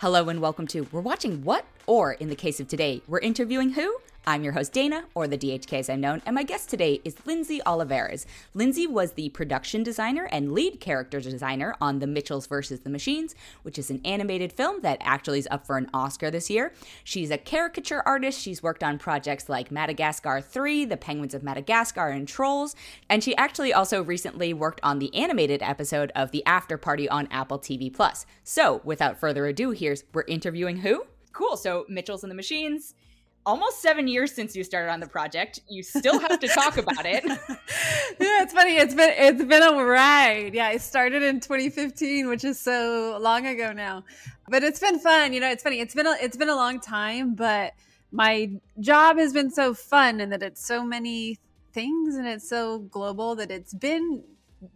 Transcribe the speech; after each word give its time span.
Hello 0.00 0.28
and 0.28 0.40
welcome 0.40 0.68
to 0.68 0.86
We're 0.92 1.00
Watching 1.00 1.42
What? 1.42 1.64
Or 1.84 2.12
in 2.12 2.28
the 2.28 2.36
case 2.36 2.60
of 2.60 2.68
today, 2.68 3.02
we're 3.08 3.18
interviewing 3.18 3.70
who? 3.70 3.96
I'm 4.28 4.44
your 4.44 4.52
host, 4.52 4.74
Dana, 4.74 5.04
or 5.14 5.26
the 5.26 5.38
DHK 5.38 5.78
as 5.78 5.88
I'm 5.88 6.02
known, 6.02 6.20
and 6.26 6.34
my 6.34 6.42
guest 6.42 6.68
today 6.68 7.00
is 7.02 7.16
Lindsey 7.24 7.62
Olivares. 7.64 8.26
Lindsey 8.52 8.86
was 8.86 9.12
the 9.12 9.30
production 9.30 9.82
designer 9.82 10.28
and 10.30 10.52
lead 10.52 10.80
character 10.80 11.18
designer 11.18 11.74
on 11.80 11.98
The 11.98 12.06
Mitchells 12.06 12.46
vs. 12.46 12.80
the 12.80 12.90
Machines, 12.90 13.34
which 13.62 13.78
is 13.78 13.88
an 13.88 14.02
animated 14.04 14.52
film 14.52 14.82
that 14.82 14.98
actually 15.00 15.38
is 15.38 15.48
up 15.50 15.66
for 15.66 15.78
an 15.78 15.88
Oscar 15.94 16.30
this 16.30 16.50
year. 16.50 16.74
She's 17.04 17.30
a 17.30 17.38
caricature 17.38 18.02
artist. 18.04 18.38
She's 18.38 18.62
worked 18.62 18.84
on 18.84 18.98
projects 18.98 19.48
like 19.48 19.70
Madagascar 19.70 20.42
3, 20.42 20.84
The 20.84 20.98
Penguins 20.98 21.32
of 21.32 21.42
Madagascar, 21.42 22.08
and 22.08 22.28
Trolls. 22.28 22.76
And 23.08 23.24
she 23.24 23.34
actually 23.38 23.72
also 23.72 24.02
recently 24.02 24.52
worked 24.52 24.80
on 24.82 24.98
the 24.98 25.14
animated 25.14 25.62
episode 25.62 26.12
of 26.14 26.32
The 26.32 26.44
After 26.44 26.76
Party 26.76 27.08
on 27.08 27.28
Apple 27.30 27.60
TV 27.60 27.90
Plus. 27.90 28.26
So, 28.44 28.82
without 28.84 29.18
further 29.18 29.46
ado, 29.46 29.70
here's 29.70 30.04
we're 30.12 30.24
interviewing 30.28 30.76
who? 30.80 31.06
Cool. 31.32 31.56
So, 31.56 31.86
Mitchells 31.88 32.24
and 32.24 32.30
the 32.30 32.36
Machines 32.36 32.92
almost 33.48 33.80
seven 33.80 34.06
years 34.06 34.30
since 34.30 34.54
you 34.54 34.62
started 34.62 34.90
on 34.90 35.00
the 35.00 35.06
project. 35.06 35.60
You 35.68 35.82
still 35.82 36.20
have 36.20 36.38
to 36.38 36.48
talk 36.48 36.76
about 36.76 37.06
it. 37.06 37.24
yeah, 38.20 38.42
it's 38.42 38.52
funny. 38.52 38.76
It's 38.76 38.94
been 38.94 39.12
it's 39.16 39.42
been 39.42 39.62
a 39.62 39.82
ride. 39.82 40.52
Yeah, 40.52 40.66
I 40.66 40.76
started 40.76 41.22
in 41.22 41.40
2015, 41.40 42.28
which 42.28 42.44
is 42.44 42.60
so 42.60 43.18
long 43.20 43.46
ago 43.46 43.72
now. 43.72 44.04
But 44.48 44.62
it's 44.62 44.78
been 44.78 44.98
fun. 44.98 45.32
You 45.32 45.40
know, 45.40 45.50
it's 45.50 45.62
funny. 45.62 45.80
It's 45.80 45.94
been 45.94 46.06
a, 46.06 46.16
it's 46.20 46.36
been 46.36 46.50
a 46.50 46.54
long 46.54 46.78
time, 46.78 47.34
but 47.34 47.72
my 48.12 48.50
job 48.80 49.16
has 49.16 49.32
been 49.32 49.50
so 49.50 49.72
fun 49.72 50.20
and 50.20 50.30
that 50.30 50.42
it's 50.42 50.64
so 50.64 50.84
many 50.84 51.38
things 51.72 52.16
and 52.16 52.26
it's 52.26 52.48
so 52.48 52.80
global 52.80 53.34
that 53.36 53.50
it's 53.50 53.72
been 53.72 54.22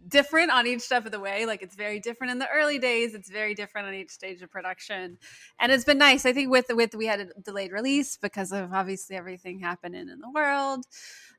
different 0.07 0.51
on 0.51 0.67
each 0.67 0.81
step 0.81 1.05
of 1.05 1.11
the 1.11 1.19
way. 1.19 1.45
Like 1.45 1.61
it's 1.61 1.75
very 1.75 1.99
different 1.99 2.31
in 2.31 2.39
the 2.39 2.47
early 2.49 2.79
days. 2.79 3.13
It's 3.13 3.29
very 3.29 3.53
different 3.53 3.87
on 3.87 3.93
each 3.93 4.11
stage 4.11 4.41
of 4.41 4.51
production, 4.51 5.17
and 5.59 5.71
it's 5.71 5.83
been 5.83 5.97
nice. 5.97 6.25
I 6.25 6.33
think 6.33 6.49
with 6.49 6.67
with 6.69 6.95
we 6.95 7.05
had 7.05 7.19
a 7.19 7.41
delayed 7.41 7.71
release 7.71 8.17
because 8.17 8.51
of 8.51 8.73
obviously 8.73 9.15
everything 9.15 9.59
happening 9.59 10.09
in 10.09 10.19
the 10.19 10.31
world, 10.33 10.85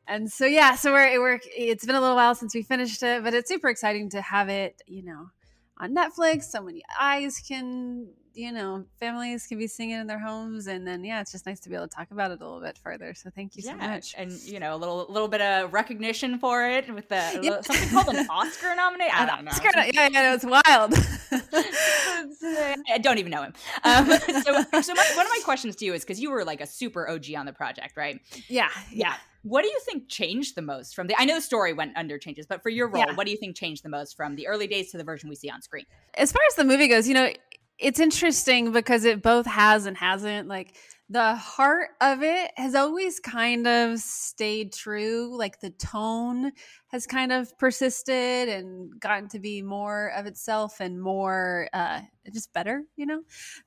and 0.07 0.31
so 0.31 0.47
yeah, 0.47 0.75
so 0.75 0.93
we're 0.93 1.21
we're 1.21 1.41
it's 1.45 1.85
been 1.85 1.97
a 1.97 2.01
little 2.01 2.17
while 2.17 2.35
since 2.35 2.55
we 2.55 2.63
finished 2.63 3.03
it, 3.03 3.25
but 3.25 3.35
it's 3.35 3.49
super 3.49 3.69
exciting 3.69 4.11
to 4.11 4.21
have 4.21 4.49
it. 4.49 4.83
You 4.87 5.05
know, 5.05 5.31
on 5.79 5.95
Netflix, 5.95 6.45
so 6.45 6.63
many 6.63 6.83
eyes 6.99 7.43
can 7.47 8.09
you 8.35 8.53
know, 8.53 8.85
families 8.99 9.47
can 9.47 9.59
be 9.59 9.67
singing 9.67 10.01
in 10.01 10.07
their 10.07 10.19
homes, 10.19 10.67
and 10.67 10.87
then 10.87 11.05
yeah, 11.05 11.21
it's 11.21 11.33
just 11.33 11.47
nice 11.47 11.61
to 11.61 11.69
be 11.69 11.77
able 11.77 11.89
to 11.89 11.97
talk 11.97 12.11
about 12.11 12.31
it 12.33 12.41
a 12.41 12.45
little 12.45 12.61
bit 12.61 12.77
further. 12.79 13.15
So 13.15 13.31
thank 13.31 13.57
you 13.57 13.63
yeah, 13.65 13.73
so 13.73 13.77
much, 13.77 14.15
and 14.19 14.33
you 14.43 14.59
know, 14.61 14.75
a 14.75 14.79
little 14.79 15.07
little 15.09 15.29
bit 15.29 15.41
of 15.41 15.73
recognition 15.73 16.39
for 16.39 16.69
it 16.69 16.93
with 16.93 17.09
the 17.09 17.15
yeah. 17.43 17.61
something 17.61 17.89
called 17.91 18.09
an 18.15 18.27
Oscar 18.29 18.75
nomination. 18.75 19.15
I 19.17 19.27
don't 19.27 19.45
know. 19.45 19.53
Oscar, 19.53 19.71
yeah, 19.93 20.09
yeah, 20.11 20.35
it's 20.35 20.45
wild. 20.45 20.95
I 22.91 22.99
don't 22.99 23.19
even 23.19 23.31
know 23.31 23.43
him. 23.43 23.55
Um, 23.85 24.07
so, 24.07 24.81
so 24.83 24.95
my, 24.95 25.13
one 25.15 25.27
of 25.27 25.33
my 25.33 25.41
questions 25.45 25.77
to 25.77 25.85
you 25.85 25.95
is 25.95 26.03
because 26.03 26.21
you 26.21 26.31
were 26.31 26.45
like 26.45 26.61
a 26.61 26.67
super 26.67 27.09
OG 27.09 27.35
on 27.37 27.47
the 27.47 27.53
project, 27.53 27.97
right? 27.97 28.21
Yeah, 28.49 28.69
yeah. 28.91 29.15
What 29.43 29.63
do 29.63 29.69
you 29.69 29.79
think 29.85 30.09
changed 30.09 30.55
the 30.57 30.63
most 30.63 30.95
from 30.95 31.07
the? 31.07 31.15
I 31.19 31.27
know 31.27 31.35
the 31.35 31.43
story 31.43 31.75
went 31.75 31.97
under 31.97 32.19
changes, 32.19 32.47
but 32.47 32.63
for 32.63 32.71
your 32.71 32.89
role, 32.89 33.05
yeah. 33.07 33.15
what 33.15 33.27
do 33.27 33.31
you 33.31 33.37
think 33.37 33.55
changed 33.57 33.83
the 33.83 33.91
most 33.91 34.17
from 34.17 34.37
the 34.37 34.47
early 34.47 34.67
days 34.67 34.91
to 34.93 34.97
the 34.97 35.05
version 35.05 35.29
we 35.29 35.35
see 35.35 35.51
on 35.51 35.61
screen? 35.61 35.85
As 36.15 36.33
far 36.33 36.41
as 36.49 36.55
the 36.55 36.65
movie 36.65 36.89
goes, 36.89 37.07
you 37.07 37.13
know, 37.13 37.31
it's 37.79 38.01
interesting 38.01 38.73
because 38.73 39.05
it 39.05 39.23
both 39.23 39.47
has 39.47 39.87
and 39.87 39.97
hasn't. 39.97 40.49
Like 40.49 40.77
the 41.11 41.35
heart 41.35 41.91
of 42.01 42.23
it 42.23 42.51
has 42.57 42.75
always 42.75 43.21
kind 43.21 43.67
of 43.67 43.99
stayed 43.99 44.73
true. 44.73 45.37
Like 45.37 45.61
the 45.61 45.71
tone 45.71 46.53
has 46.89 47.07
kind 47.07 47.33
of 47.33 47.57
persisted 47.59 48.49
and 48.49 48.99
gotten 49.01 49.29
to 49.31 49.39
be 49.39 49.61
more 49.61 50.13
of 50.17 50.27
itself 50.27 50.81
and 50.81 51.01
more 51.01 51.69
uh, 51.73 52.01
just 52.33 52.53
better, 52.53 52.85
you 52.97 53.07
know. 53.07 53.23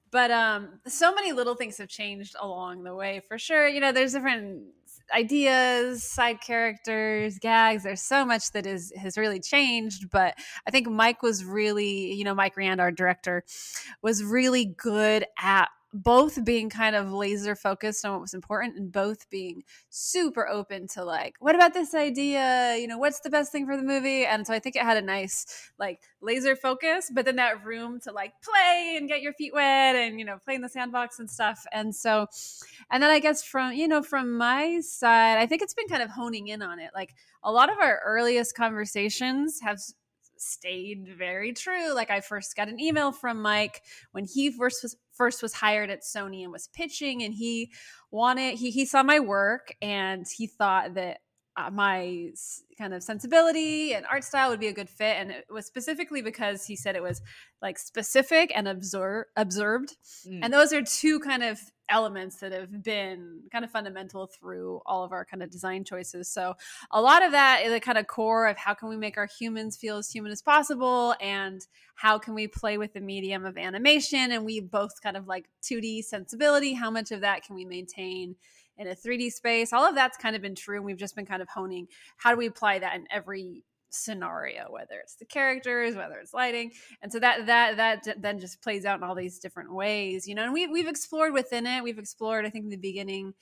But 0.10 0.32
um, 0.32 0.80
so 0.88 1.14
many 1.14 1.34
little 1.34 1.56
things 1.56 1.78
have 1.78 1.90
changed 1.90 2.36
along 2.40 2.84
the 2.84 2.96
way 2.96 3.22
for 3.28 3.38
sure. 3.38 3.68
You 3.68 3.82
know, 3.82 3.92
there's 3.92 4.14
different 4.14 4.64
ideas, 5.14 6.04
side 6.04 6.42
characters, 6.42 7.40
gags. 7.40 7.84
There's 7.84 8.02
so 8.02 8.26
much 8.26 8.52
that 8.52 8.66
is 8.66 8.92
has 8.98 9.18
really 9.18 9.40
changed. 9.40 10.10
But 10.10 10.36
I 10.68 10.72
think 10.72 10.88
Mike 10.88 11.22
was 11.22 11.44
really, 11.46 12.14
you 12.14 12.24
know, 12.24 12.36
Mike 12.36 12.56
Rianda, 12.56 12.80
our 12.80 12.92
director, 12.92 13.44
was 14.02 14.24
really 14.24 14.66
good 14.66 15.26
at 15.40 15.70
both 15.94 16.44
being 16.44 16.70
kind 16.70 16.96
of 16.96 17.12
laser 17.12 17.56
focused 17.56 18.06
on 18.06 18.12
what 18.12 18.22
was 18.22 18.34
important 18.34 18.78
and 18.78 18.92
both 18.92 19.30
being 19.30 19.64
super 19.90 20.48
open 20.48 20.88
to 20.88 21.04
like 21.04 21.36
what 21.40 21.56
about 21.56 21.74
this 21.74 21.94
idea? 21.94 22.76
You 22.78 22.88
know 22.88 22.98
what's 22.98 23.22
the 23.22 23.30
best 23.30 23.52
thing 23.52 23.66
for 23.66 23.78
the 23.78 23.84
movie? 23.84 24.26
And 24.26 24.46
so 24.46 24.54
i 24.54 24.60
think 24.60 24.76
it 24.76 24.84
had 24.84 24.98
a 24.98 25.02
nice 25.02 25.72
like 25.80 26.00
laser 26.22 26.56
focus 26.56 27.12
but 27.14 27.26
then 27.26 27.38
that 27.38 27.64
room 27.66 28.00
to 28.02 28.12
like 28.12 28.34
play 28.44 28.96
and 28.98 29.08
get 29.08 29.22
your 29.22 29.34
feet 29.34 29.54
wet 29.54 29.96
and 29.96 30.20
you 30.20 30.26
know 30.26 30.38
play 30.44 30.56
in 30.56 30.62
the 30.62 30.70
sandbox 30.70 31.20
and 31.20 31.30
stuff. 31.30 31.66
And 31.72 31.96
so 31.96 32.28
and 32.92 33.02
then 33.02 33.10
i 33.10 33.20
guess 33.20 33.44
from 33.44 33.74
you 33.74 33.88
know 33.88 34.02
from 34.04 34.38
my 34.38 34.80
side 34.82 35.38
i 35.38 35.46
think 35.46 35.62
it's 35.62 35.74
been 35.74 35.88
kind 35.88 36.04
of 36.04 36.10
honing 36.10 36.48
in 36.48 36.62
on 36.62 36.80
it. 36.80 36.92
Like 36.94 37.16
a 37.44 37.52
lot 37.52 37.72
of 37.72 37.78
our 37.80 38.02
earliest 38.06 38.56
conversations 38.56 39.60
have 39.62 39.80
stayed 40.40 41.08
very 41.18 41.54
true. 41.54 41.94
Like 41.94 42.10
I 42.10 42.22
first 42.22 42.56
got 42.56 42.68
an 42.70 42.80
email 42.80 43.12
from 43.12 43.42
Mike 43.42 43.82
when 44.12 44.26
he 44.26 44.52
first 44.52 44.84
was 44.84 44.96
first 45.18 45.42
was 45.42 45.54
hired 45.54 45.90
at 45.90 46.04
Sony 46.04 46.44
and 46.44 46.52
was 46.52 46.68
pitching 46.68 47.24
and 47.24 47.34
he 47.34 47.72
wanted 48.12 48.58
he 48.58 48.72
he 48.72 48.86
saw 48.86 49.04
my 49.04 49.20
work 49.20 49.76
and 49.82 50.26
he 50.38 50.48
thought 50.48 50.94
that 50.94 51.20
my 51.72 52.32
kind 52.78 52.94
of 52.94 53.02
sensibility 53.02 53.94
and 53.94 54.06
art 54.06 54.24
style 54.24 54.50
would 54.50 54.60
be 54.60 54.68
a 54.68 54.74
good 54.74 54.90
fit 54.90 55.18
and 55.18 55.32
it 55.32 55.46
was 55.50 55.66
specifically 55.66 56.22
because 56.22 56.66
he 56.66 56.76
said 56.76 56.96
it 56.96 57.02
was 57.02 57.22
like 57.62 57.80
specific 57.80 58.52
and 58.56 58.68
absor- 58.68 59.24
observed 59.36 59.96
mm. 60.28 60.40
and 60.44 60.54
those 60.54 60.72
are 60.72 60.84
two 60.84 61.20
kind 61.20 61.44
of 61.44 61.60
elements 61.90 62.38
that 62.38 62.52
have 62.52 62.84
been 62.84 63.40
kind 63.52 63.66
of 63.66 63.72
fundamental 63.72 64.28
through 64.28 64.82
all 64.86 65.04
of 65.04 65.12
our 65.12 65.26
kind 65.26 65.42
of 65.42 65.50
design 65.50 65.84
choices 65.84 66.30
so 66.30 66.54
a 66.92 67.02
lot 67.02 67.24
of 67.24 67.32
that 67.32 67.62
is 67.66 67.74
a 67.74 67.80
kind 67.80 67.98
of 67.98 68.06
core 68.06 68.48
of 68.48 68.58
how 68.58 68.74
can 68.74 68.90
we 68.90 68.98
make 68.98 69.18
our 69.18 69.28
humans 69.40 69.76
feel 69.76 69.98
as 69.98 70.12
human 70.12 70.32
as 70.32 70.42
possible 70.42 71.16
and 71.20 71.66
how 71.96 72.20
can 72.20 72.36
we 72.36 72.48
play 72.48 72.78
with 72.78 72.94
the 72.94 73.00
medium 73.00 73.46
of 73.46 73.58
animation 73.58 74.32
and 74.32 74.46
we 74.46 74.60
both 74.60 75.02
kind 75.02 75.18
of 75.18 75.28
like 75.28 75.46
2d 75.64 76.04
sensibility 76.04 76.74
how 76.74 76.92
much 76.92 77.12
of 77.12 77.22
that 77.22 77.44
can 77.44 77.56
we 77.56 77.66
maintain 77.66 78.36
in 78.78 78.88
a 78.88 78.96
3D 78.96 79.32
space. 79.32 79.74
All 79.74 79.86
of 79.86 79.96
that's 79.96 80.18
kind 80.18 80.36
of 80.36 80.42
been 80.42 80.56
true. 80.56 80.78
And 80.78 80.86
we've 80.86 80.98
just 80.98 81.16
been 81.16 81.26
kind 81.26 81.42
of 81.42 81.50
honing 81.50 81.88
how 82.18 82.32
do 82.32 82.38
we 82.38 82.48
apply 82.48 82.80
that 82.80 82.96
in 82.96 83.06
every 83.12 83.64
scenario 83.90 84.68
whether 84.70 85.00
it's 85.02 85.16
the 85.16 85.26
characters 85.26 85.96
whether 85.96 86.16
it's 86.16 86.34
lighting 86.34 86.72
and 87.02 87.12
so 87.12 87.20
that 87.20 87.46
that 87.46 87.78
that 87.78 88.22
then 88.22 88.38
just 88.38 88.62
plays 88.62 88.86
out 88.86 88.98
in 88.98 89.04
all 89.04 89.16
these 89.16 89.40
different 89.40 89.74
ways 89.74 90.28
you 90.28 90.36
know 90.36 90.44
and 90.44 90.54
we, 90.54 90.68
we've 90.68 90.90
explored 90.90 91.32
within 91.34 91.66
it 91.66 91.82
we've 91.82 91.98
explored 91.98 92.46
i 92.46 92.50
think 92.50 92.66
in 92.66 92.70
the 92.70 92.76
beginning 92.76 93.34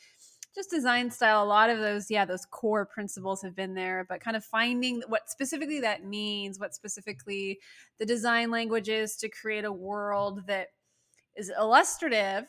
just 0.54 0.70
design 0.70 1.10
style 1.10 1.44
a 1.44 1.46
lot 1.46 1.70
of 1.70 1.80
those 1.80 2.12
yeah 2.12 2.26
those 2.26 2.46
core 2.46 2.86
principles 2.86 3.42
have 3.42 3.56
been 3.56 3.74
there 3.74 4.06
but 4.08 4.22
kind 4.22 4.38
of 4.38 4.46
finding 4.46 5.02
what 5.08 5.30
specifically 5.30 5.82
that 5.82 6.06
means 6.06 6.60
what 6.60 6.76
specifically 6.76 7.60
the 7.98 8.06
design 8.06 8.52
language 8.52 8.88
is 8.88 9.16
to 9.16 9.28
create 9.28 9.66
a 9.66 9.72
world 9.72 10.46
that 10.46 10.68
is 11.36 11.52
illustrative 11.58 12.46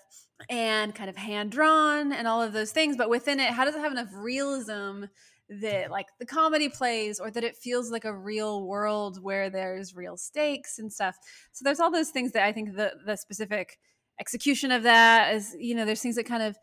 and 0.50 0.94
kind 0.94 1.08
of 1.08 1.16
hand 1.16 1.50
drawn 1.50 2.12
and 2.12 2.28
all 2.28 2.42
of 2.42 2.52
those 2.52 2.70
things 2.70 2.96
but 2.96 3.08
within 3.08 3.40
it 3.40 3.50
how 3.50 3.64
does 3.64 3.74
it 3.74 3.80
have 3.80 3.92
enough 3.92 4.08
realism 4.12 5.04
that 5.48 5.90
like 5.90 6.06
the 6.18 6.26
comedy 6.26 6.68
plays 6.68 7.20
or 7.20 7.30
that 7.30 7.44
it 7.44 7.56
feels 7.56 7.90
like 7.90 8.04
a 8.04 8.16
real 8.16 8.66
world 8.66 9.22
where 9.22 9.48
there's 9.48 9.94
real 9.94 10.16
stakes 10.16 10.78
and 10.78 10.92
stuff? 10.92 11.16
So 11.52 11.62
there's 11.62 11.80
all 11.80 11.90
those 11.90 12.10
things 12.10 12.32
that 12.32 12.44
i 12.44 12.52
think 12.52 12.76
the 12.76 12.92
the 13.04 13.16
specific 13.16 13.78
execution 14.20 14.72
of 14.72 14.82
that 14.84 15.34
is 15.34 15.56
you 15.58 15.74
know 15.74 15.84
there's 15.84 16.00
things 16.00 16.16
that 16.16 16.24
kind 16.24 16.42
of 16.42 16.56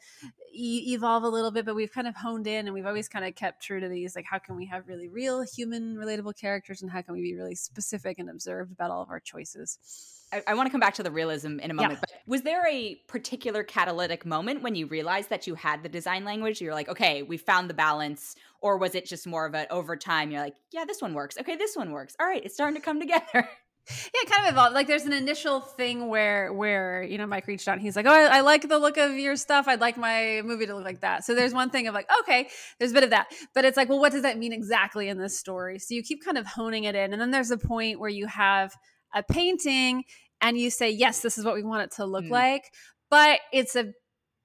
e- 0.53 0.94
evolve 0.94 1.24
a 1.24 1.28
little 1.28 1.52
bit 1.52 1.66
but 1.66 1.75
we've 1.75 1.91
kind 1.91 2.08
of 2.08 2.16
honed 2.16 2.47
in 2.47 2.66
and 2.66 2.74
we've 2.74 2.86
always 2.86 3.08
kind 3.08 3.25
of 3.25 3.36
kept 3.36 3.62
true 3.62 3.80
to 3.80 3.88
these 3.88 4.16
like 4.16 4.25
how 4.30 4.40
can 4.40 4.56
we 4.56 4.66
have 4.66 4.88
really 4.88 5.08
real 5.08 5.41
human 5.44 5.96
relatable 5.96 6.38
characters 6.40 6.81
and 6.81 6.91
how 6.91 7.02
can 7.02 7.14
we 7.14 7.22
be 7.22 7.36
really 7.36 7.56
specific 7.56 8.18
and 8.19 8.30
observed 8.30 8.72
about 8.72 8.91
all 8.91 9.02
of 9.02 9.09
our 9.09 9.19
choices 9.19 9.78
I, 10.34 10.41
I 10.47 10.53
want 10.56 10.66
to 10.66 10.72
come 10.72 10.80
back 10.80 10.96
to 10.96 11.03
the 11.03 11.12
realism 11.12 11.59
in 11.59 11.69
a 11.69 11.74
moment, 11.74 11.94
yeah. 11.94 12.00
but 12.02 12.09
was 12.25 12.41
there 12.41 12.66
a 12.68 12.96
particular 13.08 13.64
catalytic 13.64 14.26
moment 14.26 14.64
when 14.64 14.73
you 14.73 14.88
realized 14.88 15.29
that 15.29 15.46
you 15.46 15.53
had 15.53 15.84
the 15.84 15.90
design 15.90 16.26
language? 16.26 16.59
You're 16.59 16.73
like, 16.73 16.90
okay, 16.90 17.22
we 17.22 17.38
found 17.38 17.70
the 17.70 17.73
balance, 17.76 18.35
or 18.59 18.78
was 18.78 18.96
it 18.96 19.05
just 19.05 19.28
more 19.28 19.46
of 19.46 19.53
an 19.53 19.67
over 19.70 19.96
time? 19.96 20.32
You're 20.32 20.41
like, 20.41 20.55
yeah, 20.72 20.85
this 20.85 21.02
one 21.02 21.14
works. 21.14 21.38
Okay, 21.40 21.55
this 21.55 21.76
one 21.76 21.91
works. 21.91 22.16
All 22.20 22.26
right, 22.26 22.44
it's 22.44 22.55
starting 22.55 22.76
to 22.76 22.82
come 22.82 23.00
together. 23.05 23.47
Yeah, 23.90 24.22
it 24.22 24.30
kind 24.30 24.47
of 24.47 24.53
evolved. 24.53 24.74
Like 24.74 24.88
there's 24.88 25.03
an 25.03 25.12
initial 25.14 25.59
thing 25.59 26.08
where 26.08 26.53
where 26.53 27.03
you 27.03 27.18
know 27.18 27.28
Mike 27.28 27.47
reached 27.47 27.68
out. 27.68 27.74
and 27.74 27.82
He's 27.82 27.96
like, 27.96 28.06
"Oh, 28.06 28.14
I, 28.14 28.38
I, 28.38 28.41
like 28.41 28.70
the 28.70 28.80
look 28.80 28.97
of 28.97 29.14
your 29.16 29.35
stuff. 29.35 29.68
I'd 29.68 29.82
like 29.82 29.97
my 29.97 30.41
movie 30.46 30.66
to 30.66 30.76
look 30.76 30.85
like 30.85 31.02
that." 31.02 31.26
So 31.26 31.35
there's 31.35 31.53
one 31.53 31.70
thing 31.70 31.88
of 31.88 31.94
like, 31.94 32.08
okay, 32.22 32.47
there's 32.80 32.91
a 32.91 32.94
bit 32.94 33.03
of 33.03 33.09
that, 33.09 33.28
but 33.53 33.66
it's 33.66 33.76
like, 33.76 33.90
well, 33.90 34.00
what 34.00 34.14
does 34.14 34.22
that 34.22 34.38
mean 34.38 34.53
exactly 34.53 35.09
in 35.09 35.18
this 35.18 35.38
story? 35.38 35.80
So 35.80 35.96
you 35.96 36.02
keep 36.02 36.24
kind 36.24 36.38
of 36.38 36.46
honing 36.46 36.85
it 36.85 36.96
in, 36.96 37.12
and 37.12 37.22
then 37.22 37.32
there's 37.32 37.52
a 37.52 37.58
point 37.58 38.00
where 38.00 38.09
you 38.09 38.28
have 38.28 38.74
a 39.14 39.22
painting 39.22 40.06
and 40.40 40.58
you 40.58 40.70
say, 40.70 40.90
yes, 40.90 41.22
this 41.22 41.38
is 41.38 41.46
what 41.46 41.56
we 41.56 41.64
want 41.64 41.84
it 41.84 41.91
to 41.96 42.06
look 42.06 42.26
mm. 42.26 42.32
like, 42.32 42.64
but 43.09 43.40
it's 43.52 43.76
a 43.76 43.94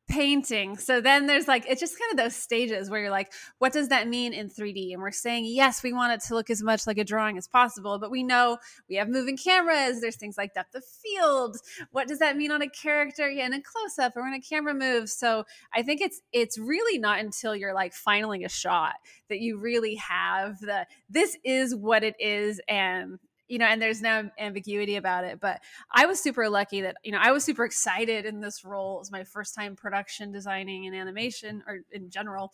painting. 0.08 0.78
So 0.78 1.00
then 1.00 1.26
there's 1.26 1.46
like, 1.46 1.66
it's 1.68 1.80
just 1.80 1.98
kind 1.98 2.10
of 2.10 2.16
those 2.16 2.34
stages 2.34 2.90
where 2.90 3.00
you're 3.00 3.10
like, 3.10 3.32
what 3.58 3.72
does 3.72 3.88
that 3.88 4.08
mean 4.08 4.32
in 4.32 4.48
3D? 4.48 4.92
And 4.92 5.02
we're 5.02 5.10
saying, 5.10 5.44
yes, 5.46 5.82
we 5.82 5.92
want 5.92 6.12
it 6.14 6.20
to 6.28 6.34
look 6.34 6.50
as 6.50 6.62
much 6.62 6.86
like 6.86 6.98
a 6.98 7.04
drawing 7.04 7.36
as 7.36 7.46
possible, 7.46 7.98
but 7.98 8.10
we 8.10 8.22
know 8.22 8.58
we 8.88 8.96
have 8.96 9.08
moving 9.08 9.36
cameras. 9.36 10.00
There's 10.00 10.16
things 10.16 10.38
like 10.38 10.54
depth 10.54 10.74
of 10.74 10.84
field. 10.84 11.58
What 11.92 12.08
does 12.08 12.18
that 12.20 12.36
mean 12.36 12.50
on 12.50 12.62
a 12.62 12.68
character 12.68 13.30
yeah, 13.30 13.46
in 13.46 13.52
a 13.52 13.60
close 13.60 13.98
up 13.98 14.16
or 14.16 14.22
when 14.22 14.34
a 14.34 14.40
camera 14.40 14.74
moves? 14.74 15.12
So 15.12 15.44
I 15.74 15.82
think 15.82 16.00
it's, 16.00 16.20
it's 16.32 16.58
really 16.58 16.98
not 16.98 17.20
until 17.20 17.54
you're 17.54 17.74
like 17.74 17.92
finaling 17.94 18.44
a 18.44 18.48
shot 18.48 18.94
that 19.28 19.40
you 19.40 19.58
really 19.58 19.96
have 19.96 20.58
the, 20.60 20.86
this 21.10 21.36
is 21.44 21.74
what 21.74 22.02
it 22.02 22.16
is. 22.18 22.60
And 22.68 23.18
you 23.48 23.58
know, 23.58 23.66
and 23.66 23.80
there's 23.80 24.02
no 24.02 24.30
ambiguity 24.38 24.96
about 24.96 25.24
it. 25.24 25.40
But 25.40 25.60
I 25.90 26.06
was 26.06 26.20
super 26.20 26.48
lucky 26.48 26.82
that, 26.82 26.96
you 27.02 27.12
know, 27.12 27.18
I 27.20 27.32
was 27.32 27.44
super 27.44 27.64
excited 27.64 28.26
in 28.26 28.40
this 28.40 28.64
role. 28.64 28.96
It 28.96 29.00
was 29.00 29.12
my 29.12 29.24
first 29.24 29.54
time 29.54 29.76
production 29.76 30.32
designing 30.32 30.86
and 30.86 30.94
animation 30.94 31.62
or 31.66 31.80
in 31.90 32.10
general. 32.10 32.52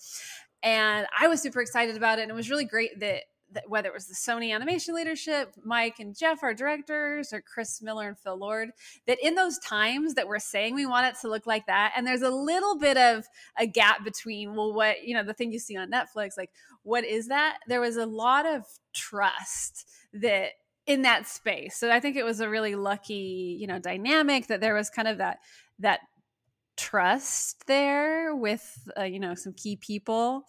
And 0.63 1.07
I 1.19 1.29
was 1.29 1.43
super 1.43 1.61
excited 1.61 1.97
about 1.97 2.19
it. 2.19 2.23
And 2.23 2.31
it 2.31 2.35
was 2.35 2.51
really 2.51 2.65
great 2.65 3.01
that 3.01 3.25
that 3.55 3.69
whether 3.69 3.89
it 3.89 3.95
was 3.95 4.07
the 4.07 4.15
Sony 4.15 4.55
animation 4.55 4.95
leadership, 4.95 5.55
Mike 5.65 6.01
and 6.01 6.17
Jeff, 6.17 6.43
our 6.43 6.55
directors, 6.55 7.33
or 7.33 7.41
Chris 7.41 7.81
Miller 7.81 8.09
and 8.09 8.19
Phil 8.19 8.37
Lord, 8.37 8.71
that 9.07 9.19
in 9.23 9.35
those 9.35 9.59
times 9.59 10.15
that 10.15 10.29
we're 10.29 10.39
saying 10.39 10.75
we 10.75 10.87
want 10.87 11.07
it 11.07 11.21
to 11.21 11.29
look 11.29 11.47
like 11.47 11.67
that, 11.67 11.93
and 11.97 12.07
there's 12.07 12.23
a 12.23 12.31
little 12.31 12.77
bit 12.77 12.97
of 12.97 13.27
a 13.59 13.67
gap 13.67 14.05
between, 14.05 14.55
well, 14.55 14.73
what, 14.73 15.05
you 15.05 15.15
know, 15.15 15.23
the 15.23 15.35
thing 15.35 15.53
you 15.53 15.59
see 15.59 15.77
on 15.77 15.91
Netflix, 15.91 16.37
like, 16.37 16.51
what 16.83 17.05
is 17.05 17.29
that? 17.29 17.59
There 17.67 17.81
was 17.81 17.97
a 17.97 18.07
lot 18.07 18.47
of 18.47 18.65
trust 18.93 19.89
that 20.13 20.53
in 20.87 21.03
that 21.03 21.27
space. 21.27 21.77
So 21.77 21.91
I 21.91 22.01
think 22.01 22.17
it 22.17 22.25
was 22.25 22.41
a 22.41 22.49
really 22.49 22.75
lucky, 22.75 23.57
you 23.59 23.67
know, 23.67 23.79
dynamic 23.79 24.49
that 24.49 24.61
there 24.61 24.75
was 24.75 24.91
kind 24.91 25.09
of 25.09 25.19
that 25.19 25.39
that 25.79 26.01
trust 26.77 27.67
there 27.67 28.35
with 28.35 28.89
uh, 28.99 29.05
you 29.05 29.21
know 29.21 29.35
some 29.35 29.55
key 29.55 29.77
people. 29.77 30.45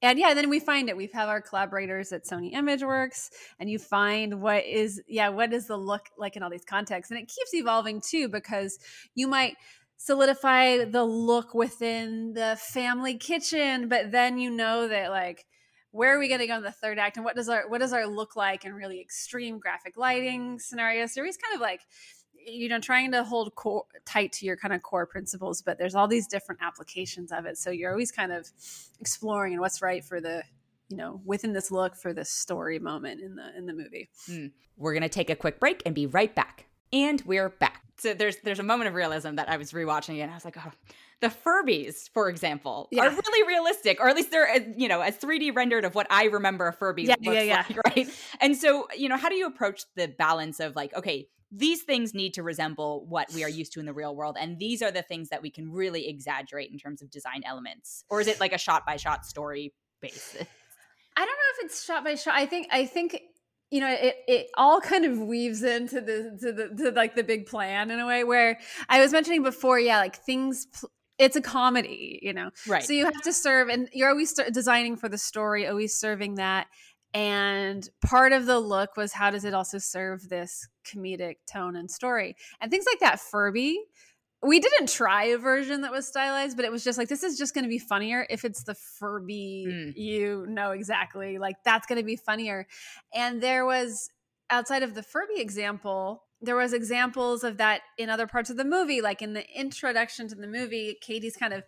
And 0.00 0.16
yeah, 0.18 0.32
then 0.32 0.48
we 0.48 0.60
find 0.60 0.88
it. 0.88 0.96
We 0.96 1.10
have 1.12 1.28
our 1.28 1.40
collaborators 1.40 2.12
at 2.12 2.24
Sony 2.24 2.54
ImageWorks, 2.54 3.30
and 3.58 3.68
you 3.68 3.80
find 3.80 4.40
what 4.40 4.64
is 4.64 5.02
yeah, 5.08 5.30
what 5.30 5.52
is 5.52 5.66
the 5.66 5.76
look 5.76 6.06
like 6.16 6.36
in 6.36 6.42
all 6.42 6.50
these 6.50 6.64
contexts, 6.64 7.10
and 7.10 7.18
it 7.18 7.28
keeps 7.28 7.54
evolving 7.54 8.00
too 8.00 8.28
because 8.28 8.78
you 9.14 9.26
might 9.26 9.54
solidify 9.96 10.84
the 10.84 11.04
look 11.04 11.54
within 11.54 12.32
the 12.34 12.56
family 12.60 13.16
kitchen, 13.16 13.88
but 13.88 14.12
then 14.12 14.38
you 14.38 14.50
know 14.50 14.86
that 14.86 15.10
like 15.10 15.44
where 15.90 16.14
are 16.14 16.18
we 16.18 16.28
going 16.28 16.40
to 16.40 16.46
go 16.46 16.56
in 16.56 16.62
the 16.62 16.70
third 16.70 16.98
act 16.98 17.16
and 17.16 17.24
what 17.24 17.34
does 17.36 17.48
our 17.48 17.68
what 17.68 17.78
does 17.78 17.92
our 17.92 18.06
look 18.06 18.36
like 18.36 18.64
in 18.64 18.74
really 18.74 19.00
extreme 19.00 19.58
graphic 19.58 19.96
lighting 19.96 20.58
scenarios 20.58 21.12
so 21.12 21.24
he's 21.24 21.36
kind 21.36 21.54
of 21.54 21.60
like 21.60 21.80
you 22.48 22.68
know 22.68 22.80
trying 22.80 23.12
to 23.12 23.24
hold 23.24 23.54
core, 23.54 23.84
tight 24.04 24.32
to 24.32 24.46
your 24.46 24.56
kind 24.56 24.74
of 24.74 24.82
core 24.82 25.06
principles 25.06 25.62
but 25.62 25.78
there's 25.78 25.94
all 25.94 26.08
these 26.08 26.26
different 26.26 26.60
applications 26.62 27.32
of 27.32 27.46
it. 27.46 27.58
So 27.58 27.70
you're 27.70 27.90
always 27.90 28.10
kind 28.12 28.32
of 28.32 28.48
exploring 29.00 29.52
and 29.52 29.60
what's 29.60 29.82
right 29.82 30.04
for 30.04 30.20
the 30.20 30.42
you 30.88 30.96
know 30.96 31.20
within 31.24 31.52
this 31.52 31.70
look 31.70 31.96
for 31.96 32.12
this 32.12 32.30
story 32.30 32.78
moment 32.78 33.20
in 33.20 33.36
the 33.36 33.56
in 33.56 33.66
the 33.66 33.74
movie. 33.74 34.08
Mm. 34.28 34.52
we're 34.76 34.92
going 34.92 35.02
to 35.02 35.08
take 35.08 35.30
a 35.30 35.36
quick 35.36 35.60
break 35.60 35.82
and 35.84 35.94
be 35.94 36.06
right 36.06 36.34
back. 36.34 36.66
And 36.90 37.22
we're 37.26 37.50
back. 37.50 37.82
So 37.98 38.14
there's 38.14 38.36
there's 38.38 38.60
a 38.60 38.64
moment 38.64 38.88
of 38.88 38.94
realism 38.94 39.34
that 39.34 39.48
i 39.48 39.56
was 39.56 39.72
rewatching 39.72 40.18
it 40.18 40.20
and 40.20 40.30
i 40.30 40.34
was 40.34 40.44
like 40.44 40.56
oh 40.56 40.72
the 41.20 41.28
Furbies, 41.28 42.08
for 42.14 42.28
example, 42.28 42.88
yeah. 42.92 43.06
are 43.06 43.10
really 43.10 43.48
realistic, 43.48 44.00
or 44.00 44.08
at 44.08 44.14
least 44.14 44.30
they're 44.30 44.48
uh, 44.48 44.60
you 44.76 44.88
know 44.88 45.00
as 45.00 45.18
3D 45.18 45.54
rendered 45.54 45.84
of 45.84 45.94
what 45.94 46.06
I 46.10 46.24
remember 46.24 46.68
a 46.68 46.72
Furby 46.72 47.04
yeah, 47.04 47.16
looks 47.20 47.44
yeah, 47.44 47.64
like, 47.68 47.78
right? 47.96 48.08
And 48.40 48.56
so 48.56 48.86
you 48.96 49.08
know, 49.08 49.16
how 49.16 49.28
do 49.28 49.34
you 49.34 49.46
approach 49.46 49.82
the 49.96 50.08
balance 50.08 50.60
of 50.60 50.76
like, 50.76 50.94
okay, 50.94 51.28
these 51.50 51.82
things 51.82 52.14
need 52.14 52.34
to 52.34 52.42
resemble 52.42 53.04
what 53.08 53.32
we 53.32 53.42
are 53.42 53.48
used 53.48 53.72
to 53.72 53.80
in 53.80 53.86
the 53.86 53.92
real 53.92 54.14
world, 54.14 54.36
and 54.38 54.58
these 54.58 54.80
are 54.82 54.90
the 54.90 55.02
things 55.02 55.30
that 55.30 55.42
we 55.42 55.50
can 55.50 55.72
really 55.72 56.08
exaggerate 56.08 56.70
in 56.70 56.78
terms 56.78 57.02
of 57.02 57.10
design 57.10 57.42
elements, 57.44 58.04
or 58.08 58.20
is 58.20 58.28
it 58.28 58.38
like 58.38 58.52
a 58.52 58.58
shot 58.58 58.86
by 58.86 58.96
shot 58.96 59.26
story 59.26 59.74
basis? 60.00 60.46
I 61.16 61.20
don't 61.20 61.26
know 61.26 61.58
if 61.58 61.64
it's 61.66 61.84
shot 61.84 62.04
by 62.04 62.14
shot. 62.14 62.34
I 62.34 62.46
think 62.46 62.68
I 62.70 62.86
think 62.86 63.20
you 63.70 63.80
know 63.80 63.88
it, 63.88 64.16
it 64.26 64.46
all 64.56 64.80
kind 64.80 65.04
of 65.04 65.18
weaves 65.18 65.62
into 65.62 66.00
the 66.00 66.38
to 66.40 66.52
the 66.52 66.68
to 66.84 66.90
like 66.92 67.16
the 67.16 67.24
big 67.24 67.46
plan 67.46 67.90
in 67.90 68.00
a 68.00 68.06
way 68.06 68.24
where 68.24 68.58
i 68.88 69.00
was 69.00 69.12
mentioning 69.12 69.42
before 69.42 69.78
yeah 69.78 69.98
like 69.98 70.16
things 70.16 70.66
it's 71.18 71.36
a 71.36 71.40
comedy, 71.40 72.18
you 72.22 72.32
know. 72.32 72.50
Right. 72.66 72.82
So 72.82 72.92
you 72.92 73.04
have 73.04 73.20
to 73.22 73.32
serve, 73.32 73.68
and 73.68 73.88
you're 73.92 74.08
always 74.08 74.32
designing 74.52 74.96
for 74.96 75.08
the 75.08 75.18
story, 75.18 75.66
always 75.66 75.94
serving 75.94 76.36
that. 76.36 76.66
And 77.14 77.88
part 78.04 78.32
of 78.32 78.46
the 78.46 78.60
look 78.60 78.96
was 78.96 79.12
how 79.12 79.30
does 79.30 79.44
it 79.44 79.54
also 79.54 79.78
serve 79.78 80.28
this 80.28 80.68
comedic 80.86 81.36
tone 81.50 81.74
and 81.74 81.90
story, 81.90 82.36
and 82.60 82.70
things 82.70 82.84
like 82.90 83.00
that. 83.00 83.18
Furby, 83.18 83.78
we 84.42 84.60
didn't 84.60 84.88
try 84.88 85.24
a 85.24 85.38
version 85.38 85.80
that 85.80 85.90
was 85.90 86.06
stylized, 86.06 86.56
but 86.56 86.64
it 86.64 86.70
was 86.70 86.84
just 86.84 86.98
like 86.98 87.08
this 87.08 87.24
is 87.24 87.38
just 87.38 87.54
going 87.54 87.64
to 87.64 87.68
be 87.68 87.78
funnier 87.78 88.26
if 88.30 88.44
it's 88.44 88.62
the 88.62 88.74
Furby. 88.74 89.66
Mm. 89.68 89.92
You 89.96 90.46
know 90.48 90.72
exactly, 90.72 91.38
like 91.38 91.56
that's 91.64 91.86
going 91.86 91.98
to 91.98 92.04
be 92.04 92.16
funnier. 92.16 92.66
And 93.14 93.40
there 93.40 93.64
was 93.64 94.10
outside 94.50 94.82
of 94.82 94.94
the 94.94 95.02
Furby 95.02 95.40
example, 95.40 96.24
there 96.40 96.56
was 96.56 96.72
examples 96.72 97.42
of 97.42 97.56
that 97.56 97.80
in 97.96 98.08
other 98.08 98.26
parts 98.26 98.50
of 98.50 98.56
the 98.56 98.64
movie 98.64 99.00
like 99.00 99.22
in 99.22 99.32
the 99.32 99.44
introduction 99.58 100.28
to 100.28 100.34
the 100.34 100.46
movie 100.46 100.96
katie's 101.00 101.36
kind 101.36 101.52
of 101.52 101.64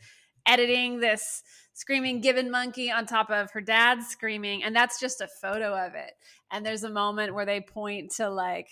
editing 0.47 1.01
this 1.01 1.43
screaming 1.73 2.21
gibbon 2.21 2.51
monkey 2.51 2.91
on 2.91 3.07
top 3.07 3.31
of 3.31 3.51
her 3.53 3.61
dad 3.61 4.03
screaming 4.03 4.63
and 4.63 4.75
that's 4.75 5.01
just 5.01 5.21
a 5.21 5.29
photo 5.41 5.75
of 5.87 5.95
it. 5.95 6.13
And 6.51 6.65
there's 6.65 6.85
a 6.85 6.91
moment 6.91 7.35
where 7.35 7.47
they 7.47 7.61
point 7.61 8.13
to 8.17 8.29
like 8.29 8.69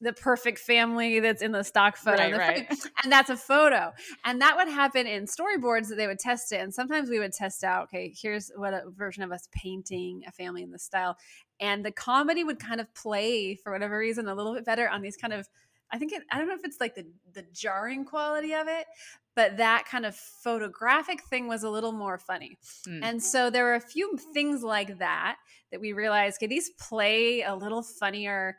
the 0.00 0.12
perfect 0.12 0.58
family 0.58 1.20
that's 1.20 1.42
in 1.42 1.52
the 1.52 1.62
stock 1.62 1.96
photo. 1.96 2.30
Right, 2.30 2.68
right. 2.68 2.68
and 3.02 3.10
that's 3.10 3.30
a 3.30 3.36
photo. 3.36 3.92
And 4.24 4.40
that 4.42 4.56
would 4.56 4.68
happen 4.68 5.06
in 5.06 5.24
storyboards 5.24 5.88
that 5.88 5.96
they 5.96 6.06
would 6.06 6.18
test 6.18 6.52
it. 6.52 6.60
And 6.60 6.72
sometimes 6.72 7.08
we 7.08 7.18
would 7.18 7.32
test 7.32 7.64
out 7.64 7.84
okay 7.84 8.14
here's 8.20 8.50
what 8.56 8.72
a 8.72 8.82
version 8.90 9.22
of 9.22 9.32
us 9.32 9.48
painting 9.52 10.22
a 10.26 10.32
family 10.32 10.62
in 10.62 10.70
the 10.70 10.78
style 10.78 11.16
and 11.60 11.84
the 11.84 11.90
comedy 11.90 12.44
would 12.44 12.58
kind 12.58 12.80
of 12.80 12.92
play 12.94 13.54
for 13.54 13.72
whatever 13.72 13.98
reason 13.98 14.28
a 14.28 14.34
little 14.34 14.54
bit 14.54 14.64
better 14.64 14.88
on 14.88 15.02
these 15.02 15.16
kind 15.16 15.32
of 15.32 15.48
I 15.90 15.98
think 15.98 16.12
it, 16.12 16.22
I 16.32 16.38
don't 16.38 16.48
know 16.48 16.54
if 16.54 16.64
it's 16.64 16.80
like 16.80 16.94
the 16.94 17.06
the 17.32 17.44
jarring 17.52 18.04
quality 18.04 18.54
of 18.54 18.66
it, 18.66 18.86
but 19.36 19.58
that 19.58 19.84
kind 19.86 20.04
of 20.04 20.16
photographic 20.16 21.22
thing 21.24 21.46
was 21.46 21.62
a 21.62 21.70
little 21.70 21.92
more 21.92 22.18
funny. 22.18 22.58
Mm. 22.88 23.00
And 23.02 23.22
so 23.22 23.50
there 23.50 23.64
were 23.64 23.74
a 23.74 23.80
few 23.80 24.18
things 24.34 24.62
like 24.62 24.98
that 24.98 25.36
that 25.70 25.80
we 25.80 25.92
realized, 25.92 26.38
okay, 26.38 26.46
these 26.46 26.70
play 26.70 27.42
a 27.42 27.54
little 27.54 27.82
funnier 27.82 28.56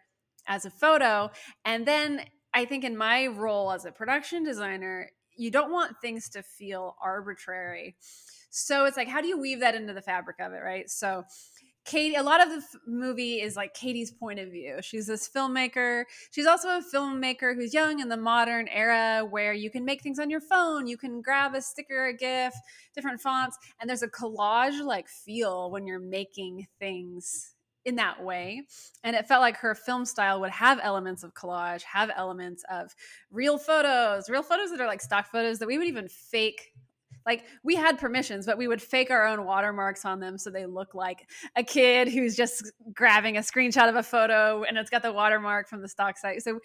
as 0.48 0.66
a 0.66 0.70
photo. 0.70 1.30
And 1.66 1.86
then 1.86 2.22
I 2.54 2.66
think 2.66 2.84
in 2.84 2.96
my 2.96 3.28
role 3.28 3.72
as 3.72 3.86
a 3.86 3.92
production 3.92 4.44
designer, 4.44 5.10
you 5.36 5.52
don't 5.52 5.72
want 5.72 6.00
things 6.02 6.30
to 6.30 6.44
feel 6.44 6.96
arbitrary. 7.04 7.96
So 8.50 8.86
it's 8.86 8.98
like, 8.98 9.08
how 9.08 9.22
do 9.22 9.28
you 9.28 9.38
weave 9.38 9.60
that 9.60 9.76
into 9.76 9.94
the 9.94 10.02
fabric 10.02 10.38
of 10.40 10.54
it, 10.54 10.62
right? 10.64 10.90
So 10.90 11.24
Katie, 11.88 12.16
a 12.16 12.22
lot 12.22 12.44
of 12.44 12.50
the 12.50 12.58
f- 12.58 12.76
movie 12.86 13.42
is 13.42 13.56
like 13.56 13.74
Katie's 13.74 14.12
point 14.12 14.40
of 14.40 14.52
view. 14.52 14.76
She's 14.82 15.08
this 15.08 15.30
filmmaker. 15.30 16.04
She's 16.32 16.46
also 16.46 16.68
a 16.68 16.82
filmmaker 16.94 17.56
who's 17.56 17.74
young 17.74 18.02
in 18.02 18.10
the 18.10 18.18
modern 18.18 18.68
era 18.68 19.26
where 19.28 19.54
you 19.54 19.72
can 19.72 19.86
make 19.86 20.04
things 20.04 20.20
on 20.20 20.30
your 20.30 20.42
phone. 20.42 20.86
You 20.86 20.98
can 20.98 21.22
grab 21.22 21.56
a 21.56 21.62
sticker, 21.62 22.08
a 22.08 22.14
GIF, 22.14 22.54
different 22.94 23.22
fonts, 23.22 23.58
and 23.80 23.90
there's 23.90 24.04
a 24.04 24.10
collage 24.10 24.84
like 24.84 25.08
feel 25.08 25.72
when 25.72 25.88
you're 25.88 26.00
making 26.00 26.68
things 26.78 27.54
in 27.86 27.96
that 27.96 28.22
way. 28.22 28.64
And 29.06 29.16
it 29.16 29.26
felt 29.26 29.40
like 29.40 29.56
her 29.56 29.74
film 29.74 30.04
style 30.04 30.42
would 30.42 30.52
have 30.52 30.82
elements 30.84 31.24
of 31.24 31.34
collage, 31.34 31.84
have 31.84 32.12
elements 32.18 32.66
of 32.70 32.94
real 33.32 33.58
photos, 33.58 34.30
real 34.30 34.44
photos 34.44 34.72
that 34.72 34.82
are 34.82 34.88
like 34.88 35.02
stock 35.02 35.32
photos 35.32 35.58
that 35.60 35.68
we 35.68 35.78
would 35.78 35.88
even 35.88 36.10
fake 36.10 36.74
like 37.28 37.44
we 37.62 37.76
had 37.76 38.00
permissions, 38.00 38.46
but 38.46 38.58
we 38.58 38.68
would 38.68 38.82
fake 38.82 39.12
our 39.12 39.28
own 39.28 39.46
watermarks 39.46 40.06
on 40.06 40.20
them 40.22 40.38
so 40.38 40.50
they 40.50 40.66
look 40.66 40.96
like 40.96 41.30
a 41.58 41.64
kid 41.64 42.08
who's 42.08 42.36
just 42.36 42.72
grabbing 42.94 43.36
a 43.36 43.42
screenshot 43.42 43.90
of 43.90 43.98
a 43.98 44.02
photo 44.02 44.64
and 44.64 44.78
it's 44.78 44.90
got 44.90 45.04
the 45.04 45.12
watermark 45.12 45.68
from 45.68 45.82
the 45.82 45.90
stock 45.90 46.18
site. 46.18 46.42
So 46.42 46.60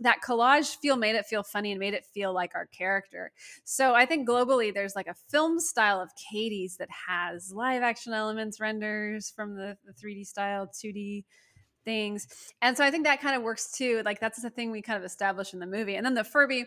that 0.00 0.18
collage 0.24 0.76
feel 0.76 0.96
made 0.96 1.16
it 1.16 1.26
feel 1.26 1.42
funny 1.42 1.72
and 1.72 1.80
made 1.80 1.94
it 1.94 2.06
feel 2.14 2.32
like 2.32 2.52
our 2.54 2.66
character. 2.66 3.32
So 3.64 3.94
I 3.94 4.06
think 4.06 4.28
globally 4.28 4.72
there's 4.72 4.94
like 4.94 5.08
a 5.08 5.14
film 5.30 5.58
style 5.58 6.00
of 6.00 6.10
Katie's 6.14 6.76
that 6.76 6.88
has 7.08 7.52
live 7.52 7.82
action 7.82 8.12
elements, 8.12 8.60
renders 8.60 9.32
from 9.34 9.56
the, 9.56 9.76
the 9.84 9.92
3D 9.92 10.26
style, 10.26 10.68
2D 10.68 11.24
things. 11.84 12.26
And 12.62 12.76
so 12.76 12.84
I 12.84 12.90
think 12.90 13.04
that 13.04 13.20
kind 13.20 13.36
of 13.36 13.42
works 13.42 13.72
too. 13.72 14.00
Like 14.04 14.20
that's 14.20 14.40
the 14.40 14.50
thing 14.50 14.70
we 14.70 14.80
kind 14.80 14.98
of 14.98 15.04
established 15.04 15.54
in 15.54 15.60
the 15.60 15.66
movie. 15.66 15.96
And 15.96 16.06
then 16.06 16.14
the 16.14 16.24
Furby 16.24 16.66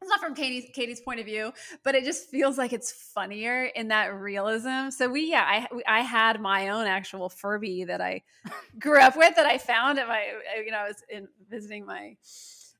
it's 0.00 0.08
not 0.08 0.20
from 0.20 0.34
Katie's 0.34 0.70
Katie's 0.72 1.00
point 1.00 1.20
of 1.20 1.26
view, 1.26 1.52
but 1.84 1.94
it 1.94 2.04
just 2.04 2.30
feels 2.30 2.56
like 2.56 2.72
it's 2.72 2.90
funnier 2.90 3.64
in 3.64 3.88
that 3.88 4.14
realism. 4.14 4.90
So 4.90 5.08
we, 5.08 5.30
yeah, 5.30 5.44
I 5.46 5.66
I 5.86 6.00
had 6.00 6.40
my 6.40 6.70
own 6.70 6.86
actual 6.86 7.28
Furby 7.28 7.84
that 7.84 8.00
I 8.00 8.22
grew 8.78 9.00
up 9.00 9.16
with 9.16 9.36
that 9.36 9.46
I 9.46 9.58
found 9.58 9.98
at 9.98 10.08
my, 10.08 10.22
uh, 10.56 10.60
you 10.60 10.70
know, 10.70 10.78
I 10.78 10.88
was 10.88 11.02
in 11.08 11.28
visiting 11.48 11.84
my 11.84 12.16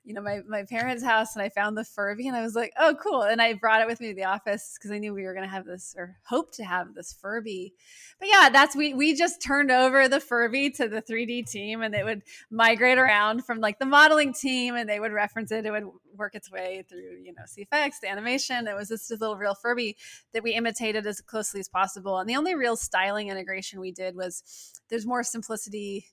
you 0.05 0.15
know, 0.15 0.23
my, 0.23 0.41
my 0.49 0.65
parents' 0.65 1.05
house 1.05 1.37
and 1.37 1.43
I 1.43 1.51
found 1.51 1.77
the 1.77 1.85
Furby 1.85 2.27
and 2.27 2.37
I 2.37 2.41
was 2.41 2.55
like, 2.55 2.73
oh, 2.79 2.95
cool. 3.01 3.23
And 3.23 3.41
I 3.41 3.53
brought 3.53 3.83
it 3.83 3.87
with 3.87 4.01
me 4.01 4.09
to 4.09 4.15
the 4.15 4.25
office 4.25 4.77
because 4.79 4.91
I 4.91 4.99
knew 4.99 5.13
we 5.13 5.25
were 5.25 5.35
going 5.35 5.45
to 5.45 5.51
have 5.51 5.67
this 5.67 5.95
or 5.97 6.17
hope 6.27 6.53
to 6.53 6.65
have 6.65 6.95
this 6.95 7.13
Furby. 7.13 7.75
But 8.19 8.29
yeah, 8.29 8.49
that's, 8.51 8.75
we, 8.75 8.95
we 8.95 9.15
just 9.15 9.43
turned 9.43 9.71
over 9.71 10.09
the 10.09 10.19
Furby 10.19 10.71
to 10.71 10.89
the 10.89 11.03
3D 11.03 11.51
team 11.51 11.83
and 11.83 11.95
it 11.95 12.05
would 12.05 12.23
migrate 12.51 12.97
around 12.97 13.45
from 13.45 13.61
like 13.61 13.79
the 13.79 13.87
modeling 13.87 14.33
team 14.33 14.75
and 14.75 14.89
they 14.89 15.01
would 15.01 15.13
reference 15.13 15.53
it. 15.53 15.67
It 15.67 15.71
would 15.71 15.89
work 16.17 16.35
its 16.35 16.51
way 16.51 16.83
through, 16.89 17.19
you 17.23 17.35
know, 17.35 17.43
CFX, 17.43 18.01
the 18.01 18.09
animation. 18.09 18.67
It 18.67 18.77
was 18.77 18.89
this 18.89 19.11
little 19.11 19.37
real 19.37 19.55
Furby 19.55 19.97
that 20.33 20.43
we 20.43 20.55
imitated 20.55 21.07
as 21.07 21.21
closely 21.21 21.61
as 21.61 21.69
possible. 21.69 22.19
And 22.19 22.29
the 22.29 22.37
only 22.37 22.55
real 22.55 22.77
styling 22.77 23.29
integration 23.29 23.81
we 23.81 23.93
did 23.93 24.17
was 24.17 24.73
there's 24.89 25.07
more 25.07 25.23
simplicity 25.23 26.07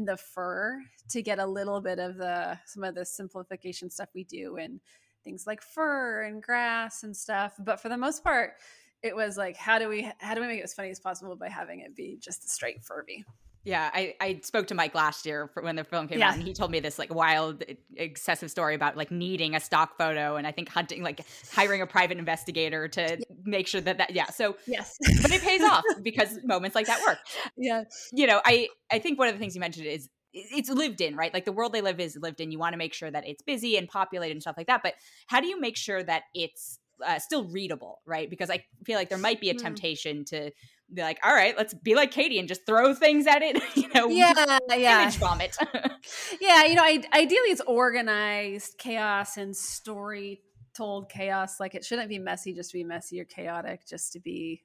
in 0.00 0.06
the 0.06 0.16
fur 0.16 0.82
to 1.10 1.22
get 1.22 1.38
a 1.38 1.46
little 1.46 1.80
bit 1.80 1.98
of 1.98 2.16
the 2.16 2.58
some 2.64 2.82
of 2.82 2.94
the 2.94 3.04
simplification 3.04 3.90
stuff 3.90 4.08
we 4.14 4.24
do 4.24 4.56
and 4.56 4.80
things 5.22 5.46
like 5.46 5.60
fur 5.60 6.22
and 6.22 6.42
grass 6.42 7.02
and 7.02 7.14
stuff 7.14 7.52
but 7.60 7.78
for 7.78 7.90
the 7.90 7.96
most 7.96 8.24
part 8.24 8.54
it 9.02 9.14
was 9.14 9.36
like 9.36 9.56
how 9.56 9.78
do 9.78 9.88
we 9.88 10.10
how 10.18 10.34
do 10.34 10.40
we 10.40 10.46
make 10.46 10.58
it 10.58 10.64
as 10.64 10.72
funny 10.72 10.88
as 10.88 10.98
possible 10.98 11.36
by 11.36 11.48
having 11.48 11.80
it 11.80 11.94
be 11.94 12.16
just 12.18 12.44
a 12.44 12.48
straight 12.48 12.82
furby 12.82 13.22
yeah, 13.62 13.90
I, 13.92 14.14
I 14.20 14.40
spoke 14.42 14.68
to 14.68 14.74
Mike 14.74 14.94
last 14.94 15.26
year 15.26 15.50
when 15.60 15.76
the 15.76 15.84
film 15.84 16.08
came 16.08 16.18
yeah. 16.18 16.28
out, 16.28 16.34
and 16.34 16.42
he 16.42 16.54
told 16.54 16.70
me 16.70 16.80
this 16.80 16.98
like 16.98 17.14
wild, 17.14 17.62
excessive 17.94 18.50
story 18.50 18.74
about 18.74 18.96
like 18.96 19.10
needing 19.10 19.54
a 19.54 19.60
stock 19.60 19.98
photo, 19.98 20.36
and 20.36 20.46
I 20.46 20.52
think 20.52 20.70
hunting, 20.70 21.02
like 21.02 21.20
hiring 21.52 21.82
a 21.82 21.86
private 21.86 22.16
investigator 22.18 22.88
to 22.88 23.02
yeah. 23.02 23.24
make 23.44 23.66
sure 23.66 23.82
that 23.82 23.98
that 23.98 24.12
yeah. 24.12 24.26
So 24.26 24.56
yes, 24.66 24.96
but 25.20 25.30
it 25.30 25.42
pays 25.42 25.62
off 25.62 25.84
because 26.02 26.38
moments 26.42 26.74
like 26.74 26.86
that 26.86 27.02
work. 27.06 27.18
Yeah, 27.56 27.84
you 28.12 28.26
know, 28.26 28.40
I 28.44 28.68
I 28.90 28.98
think 28.98 29.18
one 29.18 29.28
of 29.28 29.34
the 29.34 29.38
things 29.38 29.54
you 29.54 29.60
mentioned 29.60 29.86
is 29.86 30.08
it's 30.32 30.70
lived 30.70 31.00
in, 31.00 31.14
right? 31.16 31.34
Like 31.34 31.44
the 31.44 31.52
world 31.52 31.72
they 31.72 31.82
live 31.82 32.00
is 32.00 32.16
lived 32.16 32.40
in. 32.40 32.50
You 32.52 32.58
want 32.58 32.72
to 32.72 32.78
make 32.78 32.94
sure 32.94 33.10
that 33.10 33.26
it's 33.26 33.42
busy 33.42 33.76
and 33.76 33.88
populated 33.88 34.32
and 34.32 34.42
stuff 34.42 34.56
like 34.56 34.68
that. 34.68 34.82
But 34.82 34.94
how 35.26 35.40
do 35.40 35.48
you 35.48 35.60
make 35.60 35.76
sure 35.76 36.02
that 36.02 36.22
it's 36.34 36.78
uh, 37.04 37.18
still 37.18 37.44
readable, 37.44 38.00
right? 38.06 38.30
Because 38.30 38.50
I 38.50 38.64
feel 38.84 38.96
like 38.96 39.08
there 39.08 39.18
might 39.18 39.40
be 39.40 39.50
a 39.50 39.54
mm. 39.54 39.58
temptation 39.58 40.24
to 40.26 40.50
be 40.94 41.02
like, 41.02 41.18
all 41.24 41.32
right, 41.32 41.56
let's 41.56 41.74
be 41.74 41.94
like 41.94 42.10
Katie 42.10 42.38
and 42.38 42.48
just 42.48 42.66
throw 42.66 42.94
things 42.94 43.26
at 43.26 43.42
it, 43.42 43.60
you 43.76 43.88
know, 43.94 44.08
yeah, 44.08 44.58
yeah, 44.70 45.02
image 45.02 45.16
vomit. 45.16 45.56
yeah, 46.40 46.64
you 46.64 46.74
know, 46.74 46.82
I, 46.82 47.02
ideally 47.12 47.50
it's 47.50 47.60
organized 47.66 48.78
chaos 48.78 49.36
and 49.36 49.56
story 49.56 50.40
told 50.74 51.10
chaos. 51.10 51.60
Like 51.60 51.74
it 51.74 51.84
shouldn't 51.84 52.08
be 52.08 52.18
messy 52.18 52.54
just 52.54 52.70
to 52.70 52.78
be 52.78 52.84
messy 52.84 53.20
or 53.20 53.24
chaotic 53.24 53.86
just 53.88 54.12
to 54.12 54.20
be 54.20 54.62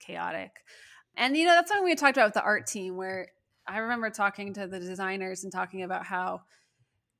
chaotic. 0.00 0.50
And 1.16 1.36
you 1.36 1.46
know, 1.46 1.54
that's 1.54 1.68
something 1.68 1.84
we 1.84 1.94
talked 1.94 2.16
about 2.16 2.28
with 2.28 2.34
the 2.34 2.42
art 2.42 2.66
team 2.66 2.96
where 2.96 3.28
I 3.66 3.78
remember 3.78 4.10
talking 4.10 4.54
to 4.54 4.66
the 4.66 4.80
designers 4.80 5.44
and 5.44 5.52
talking 5.52 5.82
about 5.82 6.06
how 6.06 6.42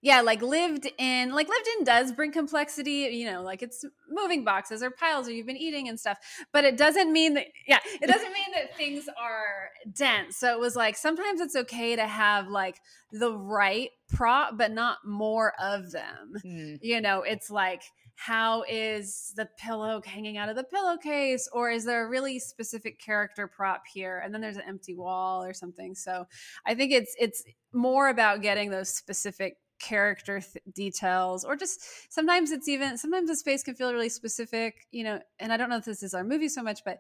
yeah 0.03 0.21
like 0.21 0.43
lived 0.43 0.89
in 0.99 1.33
like 1.33 1.49
lived 1.49 1.69
in 1.79 1.85
does 1.85 2.13
bring 2.13 2.31
complexity 2.31 3.09
you 3.13 3.31
know 3.31 3.43
like 3.43 3.63
it's 3.63 3.85
moving 4.11 4.45
boxes 4.45 4.83
or 4.83 4.91
piles 4.91 5.29
or 5.29 5.33
you've 5.33 5.47
been 5.47 5.57
eating 5.57 5.89
and 5.89 5.99
stuff 5.99 6.19
but 6.53 6.65
it 6.65 6.77
doesn't 6.77 7.13
mean 7.13 7.35
that 7.35 7.47
yeah 7.67 7.79
it 8.01 8.07
doesn't 8.07 8.33
mean 8.33 8.47
that 8.55 8.77
things 8.77 9.09
are 9.21 9.71
dense. 9.93 10.37
So 10.37 10.53
it 10.53 10.61
was 10.61 10.77
like 10.77 10.97
sometimes 10.97 11.41
it's 11.41 11.57
okay 11.57 11.97
to 11.97 12.07
have 12.07 12.49
like 12.49 12.81
the 13.13 13.33
right 13.33 13.91
prop 14.09 14.57
but 14.57 14.73
not 14.73 14.99
more 15.05 15.53
of 15.61 15.91
them. 15.91 16.35
Mm. 16.45 16.79
you 16.83 17.01
know 17.01 17.23
it's 17.23 17.51
like 17.51 17.83
how 18.15 18.65
is 18.69 19.33
the 19.37 19.49
pillow 19.59 20.03
hanging 20.05 20.37
out 20.37 20.49
of 20.49 20.57
the 20.57 20.65
pillowcase 20.65 21.49
or 21.53 21.71
is 21.71 21.85
there 21.85 22.05
a 22.05 22.09
really 22.09 22.41
specific 22.41 23.01
character 23.01 23.47
prop 23.47 23.83
here? 23.93 24.21
And 24.25 24.35
then 24.35 24.41
there's 24.41 24.57
an 24.57 24.65
empty 24.67 24.95
wall 24.97 25.45
or 25.45 25.55
something. 25.55 25.95
So 25.95 26.27
i 26.67 26.75
think 26.75 26.93
it's 26.93 27.15
it's 27.19 27.45
more 27.73 28.09
about 28.09 28.43
getting 28.43 28.71
those 28.71 28.89
specific 28.89 29.57
character 29.79 30.41
th- 30.41 30.65
details 30.73 31.45
or 31.45 31.57
just 31.57 31.81
sometimes 32.13 32.51
it's 32.51 32.69
even 32.69 32.99
sometimes 32.99 33.29
the 33.29 33.37
space 33.37 33.63
can 33.63 33.75
feel 33.75 33.93
really 33.93 34.09
specific 34.09 34.87
you 34.91 35.05
know 35.05 35.21
and 35.39 35.53
i 35.53 35.57
don't 35.57 35.71
know 35.71 35.77
if 35.77 35.85
this 35.85 36.03
is 36.03 36.15
our 36.15 36.25
movie 36.25 36.49
so 36.49 36.63
much 36.63 36.81
but 36.85 36.99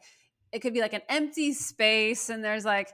it 0.53 0.61
could 0.61 0.73
be 0.73 0.81
like 0.81 0.93
an 0.93 1.03
empty 1.09 1.53
space 1.53 2.29
and 2.29 2.45
there's 2.45 2.65
like 2.65 2.89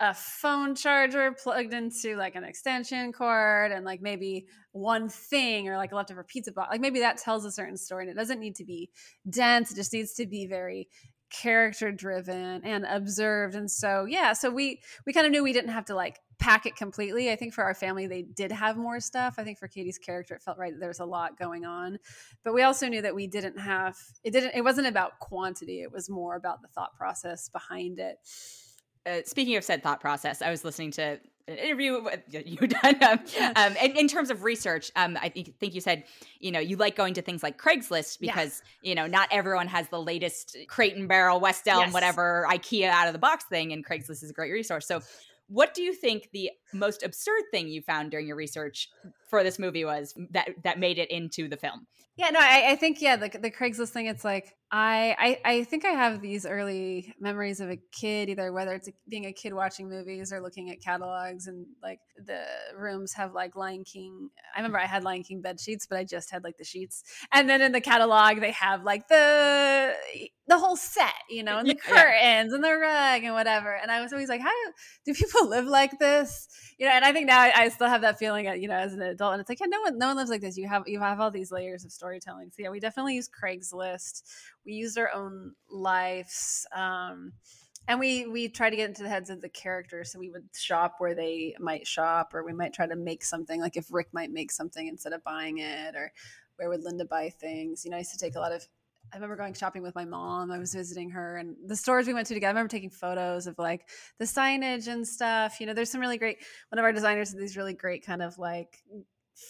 a 0.00 0.12
phone 0.12 0.74
charger 0.74 1.32
plugged 1.32 1.72
into 1.72 2.16
like 2.16 2.34
an 2.34 2.44
extension 2.44 3.12
cord 3.12 3.70
and 3.70 3.84
like 3.84 4.02
maybe 4.02 4.46
one 4.72 5.08
thing 5.08 5.68
or 5.68 5.76
like 5.76 5.92
a 5.92 5.94
leftover 5.94 6.24
pizza 6.24 6.50
box 6.50 6.68
like 6.70 6.80
maybe 6.80 7.00
that 7.00 7.16
tells 7.16 7.44
a 7.44 7.52
certain 7.52 7.76
story 7.76 8.02
and 8.02 8.10
it 8.10 8.18
doesn't 8.18 8.40
need 8.40 8.56
to 8.56 8.64
be 8.64 8.90
dense 9.30 9.70
it 9.70 9.76
just 9.76 9.92
needs 9.92 10.14
to 10.14 10.26
be 10.26 10.46
very 10.46 10.88
character 11.40 11.90
driven 11.90 12.62
and 12.64 12.84
observed 12.84 13.54
and 13.54 13.70
so 13.70 14.04
yeah 14.04 14.32
so 14.32 14.50
we 14.50 14.80
we 15.06 15.12
kind 15.12 15.26
of 15.26 15.32
knew 15.32 15.42
we 15.42 15.52
didn't 15.52 15.70
have 15.70 15.84
to 15.84 15.94
like 15.94 16.20
pack 16.38 16.66
it 16.66 16.76
completely. 16.76 17.30
I 17.30 17.36
think 17.36 17.54
for 17.54 17.64
our 17.64 17.74
family 17.74 18.06
they 18.06 18.22
did 18.22 18.52
have 18.52 18.76
more 18.76 19.00
stuff. 19.00 19.36
I 19.38 19.44
think 19.44 19.58
for 19.58 19.68
katie's 19.68 19.98
character 19.98 20.34
it 20.34 20.42
felt 20.42 20.58
right 20.58 20.72
that 20.72 20.78
there 20.78 20.88
was 20.88 21.00
a 21.00 21.04
lot 21.04 21.38
going 21.38 21.64
on. 21.64 21.98
But 22.44 22.54
we 22.54 22.62
also 22.62 22.88
knew 22.88 23.02
that 23.02 23.14
we 23.14 23.26
didn't 23.26 23.58
have 23.58 23.96
it 24.22 24.32
didn't 24.32 24.54
it 24.54 24.62
wasn't 24.62 24.86
about 24.86 25.18
quantity 25.20 25.82
it 25.82 25.92
was 25.92 26.10
more 26.10 26.36
about 26.36 26.62
the 26.62 26.68
thought 26.68 26.94
process 26.96 27.48
behind 27.48 27.98
it 27.98 28.18
uh, 29.06 29.18
speaking 29.24 29.56
of 29.56 29.64
said 29.64 29.82
thought 29.82 30.00
process 30.00 30.42
i 30.42 30.50
was 30.50 30.64
listening 30.64 30.90
to 30.90 31.18
an 31.46 31.56
interview 31.56 32.02
with 32.04 32.20
you 32.30 32.56
done 32.56 33.02
um, 33.02 33.20
um, 33.56 33.76
in, 33.82 33.96
in, 33.96 34.08
terms 34.08 34.30
of 34.30 34.42
research 34.44 34.90
um, 34.96 35.18
i 35.20 35.28
think, 35.28 35.58
think 35.58 35.74
you 35.74 35.80
said 35.80 36.04
you 36.40 36.50
know 36.50 36.60
you 36.60 36.76
like 36.76 36.96
going 36.96 37.14
to 37.14 37.22
things 37.22 37.42
like 37.42 37.60
craigslist 37.60 38.18
because 38.20 38.62
yeah. 38.82 38.90
you 38.90 38.94
know 38.94 39.06
not 39.06 39.28
everyone 39.30 39.68
has 39.68 39.88
the 39.88 40.00
latest 40.00 40.56
crate 40.68 40.96
and 40.96 41.08
barrel 41.08 41.40
west 41.40 41.66
elm 41.68 41.84
yes. 41.84 41.92
whatever 41.92 42.46
ikea 42.50 42.88
out 42.88 43.06
of 43.06 43.12
the 43.12 43.18
box 43.18 43.44
thing 43.44 43.72
and 43.72 43.86
craigslist 43.86 44.22
is 44.22 44.30
a 44.30 44.34
great 44.34 44.52
resource 44.52 44.86
so 44.86 45.00
what 45.48 45.74
do 45.74 45.82
you 45.82 45.94
think 45.94 46.30
the 46.32 46.50
most 46.72 47.02
absurd 47.02 47.42
thing 47.50 47.68
you 47.68 47.82
found 47.82 48.10
during 48.10 48.26
your 48.26 48.36
research 48.36 48.88
for 49.34 49.42
this 49.42 49.58
movie 49.58 49.84
was 49.84 50.14
that 50.30 50.48
that 50.62 50.78
made 50.78 50.96
it 50.96 51.10
into 51.10 51.48
the 51.48 51.56
film 51.56 51.88
yeah 52.16 52.30
no 52.30 52.38
i, 52.40 52.70
I 52.70 52.76
think 52.76 53.02
yeah 53.02 53.16
the, 53.16 53.28
the 53.28 53.50
craigslist 53.50 53.88
thing 53.88 54.06
it's 54.06 54.24
like 54.24 54.54
I, 54.76 55.38
I, 55.44 55.52
I 55.52 55.64
think 55.64 55.84
I 55.84 55.90
have 55.90 56.20
these 56.20 56.44
early 56.44 57.14
memories 57.20 57.60
of 57.60 57.70
a 57.70 57.78
kid, 57.92 58.28
either 58.28 58.52
whether 58.52 58.72
it's 58.72 58.88
being 59.08 59.26
a 59.26 59.32
kid 59.32 59.54
watching 59.54 59.88
movies 59.88 60.32
or 60.32 60.40
looking 60.40 60.68
at 60.70 60.80
catalogs, 60.82 61.46
and 61.46 61.64
like 61.80 62.00
the 62.16 62.42
rooms 62.76 63.12
have 63.12 63.34
like 63.34 63.54
Lion 63.54 63.84
King. 63.84 64.30
I 64.52 64.58
remember 64.58 64.80
I 64.80 64.86
had 64.86 65.04
Lion 65.04 65.22
King 65.22 65.42
bed 65.42 65.60
sheets, 65.60 65.86
but 65.86 65.96
I 65.96 66.02
just 66.02 66.28
had 66.32 66.42
like 66.42 66.56
the 66.56 66.64
sheets, 66.64 67.04
and 67.32 67.48
then 67.48 67.62
in 67.62 67.70
the 67.70 67.80
catalog 67.80 68.40
they 68.40 68.50
have 68.50 68.82
like 68.82 69.06
the 69.06 69.94
the 70.48 70.58
whole 70.58 70.76
set, 70.76 71.14
you 71.30 71.44
know, 71.44 71.58
and 71.58 71.68
the 71.68 71.76
curtains 71.76 72.50
yeah. 72.50 72.54
and 72.54 72.64
the 72.64 72.74
rug 72.74 73.22
and 73.22 73.32
whatever. 73.32 73.72
And 73.80 73.92
I 73.92 74.02
was 74.02 74.12
always 74.12 74.28
like, 74.28 74.40
how 74.40 74.50
do 75.06 75.14
people 75.14 75.48
live 75.48 75.66
like 75.66 76.00
this? 76.00 76.48
You 76.78 76.86
know, 76.86 76.92
and 76.92 77.04
I 77.04 77.12
think 77.12 77.28
now 77.28 77.40
I, 77.40 77.52
I 77.54 77.68
still 77.68 77.88
have 77.88 78.00
that 78.00 78.18
feeling, 78.18 78.48
uh, 78.48 78.52
you 78.54 78.66
know, 78.66 78.74
as 78.74 78.92
an 78.92 79.02
adult, 79.24 79.34
and 79.34 79.40
it's 79.40 79.48
like, 79.48 79.60
yeah, 79.60 79.66
no 79.66 79.80
one, 79.80 79.98
no 79.98 80.08
one 80.08 80.16
lives 80.16 80.30
like 80.30 80.40
this. 80.40 80.56
You 80.56 80.68
have 80.68 80.84
you 80.86 81.00
have 81.00 81.20
all 81.20 81.30
these 81.30 81.50
layers 81.50 81.84
of 81.84 81.92
storytelling. 81.92 82.50
So 82.50 82.62
yeah, 82.62 82.70
we 82.70 82.80
definitely 82.80 83.14
use 83.14 83.28
Craigslist 83.28 84.22
we 84.64 84.72
used 84.72 84.98
our 84.98 85.12
own 85.12 85.52
lives 85.70 86.66
um, 86.74 87.32
and 87.86 88.00
we 88.00 88.26
we 88.26 88.48
try 88.48 88.70
to 88.70 88.76
get 88.76 88.88
into 88.88 89.02
the 89.02 89.08
heads 89.08 89.30
of 89.30 89.40
the 89.40 89.48
characters 89.48 90.12
so 90.12 90.18
we 90.18 90.30
would 90.30 90.48
shop 90.54 90.96
where 90.98 91.14
they 91.14 91.54
might 91.58 91.86
shop 91.86 92.34
or 92.34 92.44
we 92.44 92.52
might 92.52 92.72
try 92.72 92.86
to 92.86 92.96
make 92.96 93.24
something 93.24 93.60
like 93.60 93.76
if 93.76 93.86
rick 93.90 94.08
might 94.12 94.30
make 94.30 94.50
something 94.50 94.86
instead 94.88 95.12
of 95.12 95.22
buying 95.24 95.58
it 95.58 95.94
or 95.94 96.12
where 96.56 96.68
would 96.68 96.82
linda 96.82 97.04
buy 97.04 97.28
things 97.28 97.84
you 97.84 97.90
know 97.90 97.96
i 97.96 98.00
used 98.00 98.12
to 98.12 98.18
take 98.18 98.36
a 98.36 98.40
lot 98.40 98.52
of 98.52 98.66
I 99.12 99.16
remember 99.16 99.36
going 99.36 99.52
shopping 99.52 99.82
with 99.82 99.94
my 99.94 100.06
mom. 100.06 100.50
I 100.50 100.58
was 100.58 100.74
visiting 100.74 101.10
her 101.10 101.36
and 101.36 101.56
the 101.66 101.76
stores 101.76 102.06
we 102.06 102.14
went 102.14 102.26
to 102.28 102.34
together. 102.34 102.48
I 102.48 102.52
remember 102.52 102.70
taking 102.70 102.90
photos 102.90 103.46
of 103.46 103.56
like 103.58 103.86
the 104.18 104.24
signage 104.24 104.88
and 104.88 105.06
stuff. 105.06 105.60
You 105.60 105.66
know, 105.66 105.74
there's 105.74 105.90
some 105.90 106.00
really 106.00 106.16
great, 106.16 106.38
one 106.70 106.78
of 106.78 106.84
our 106.84 106.90
designers 106.90 107.30
had 107.30 107.38
these 107.38 107.56
really 107.56 107.74
great 107.74 108.04
kind 108.04 108.22
of 108.22 108.38
like 108.38 108.82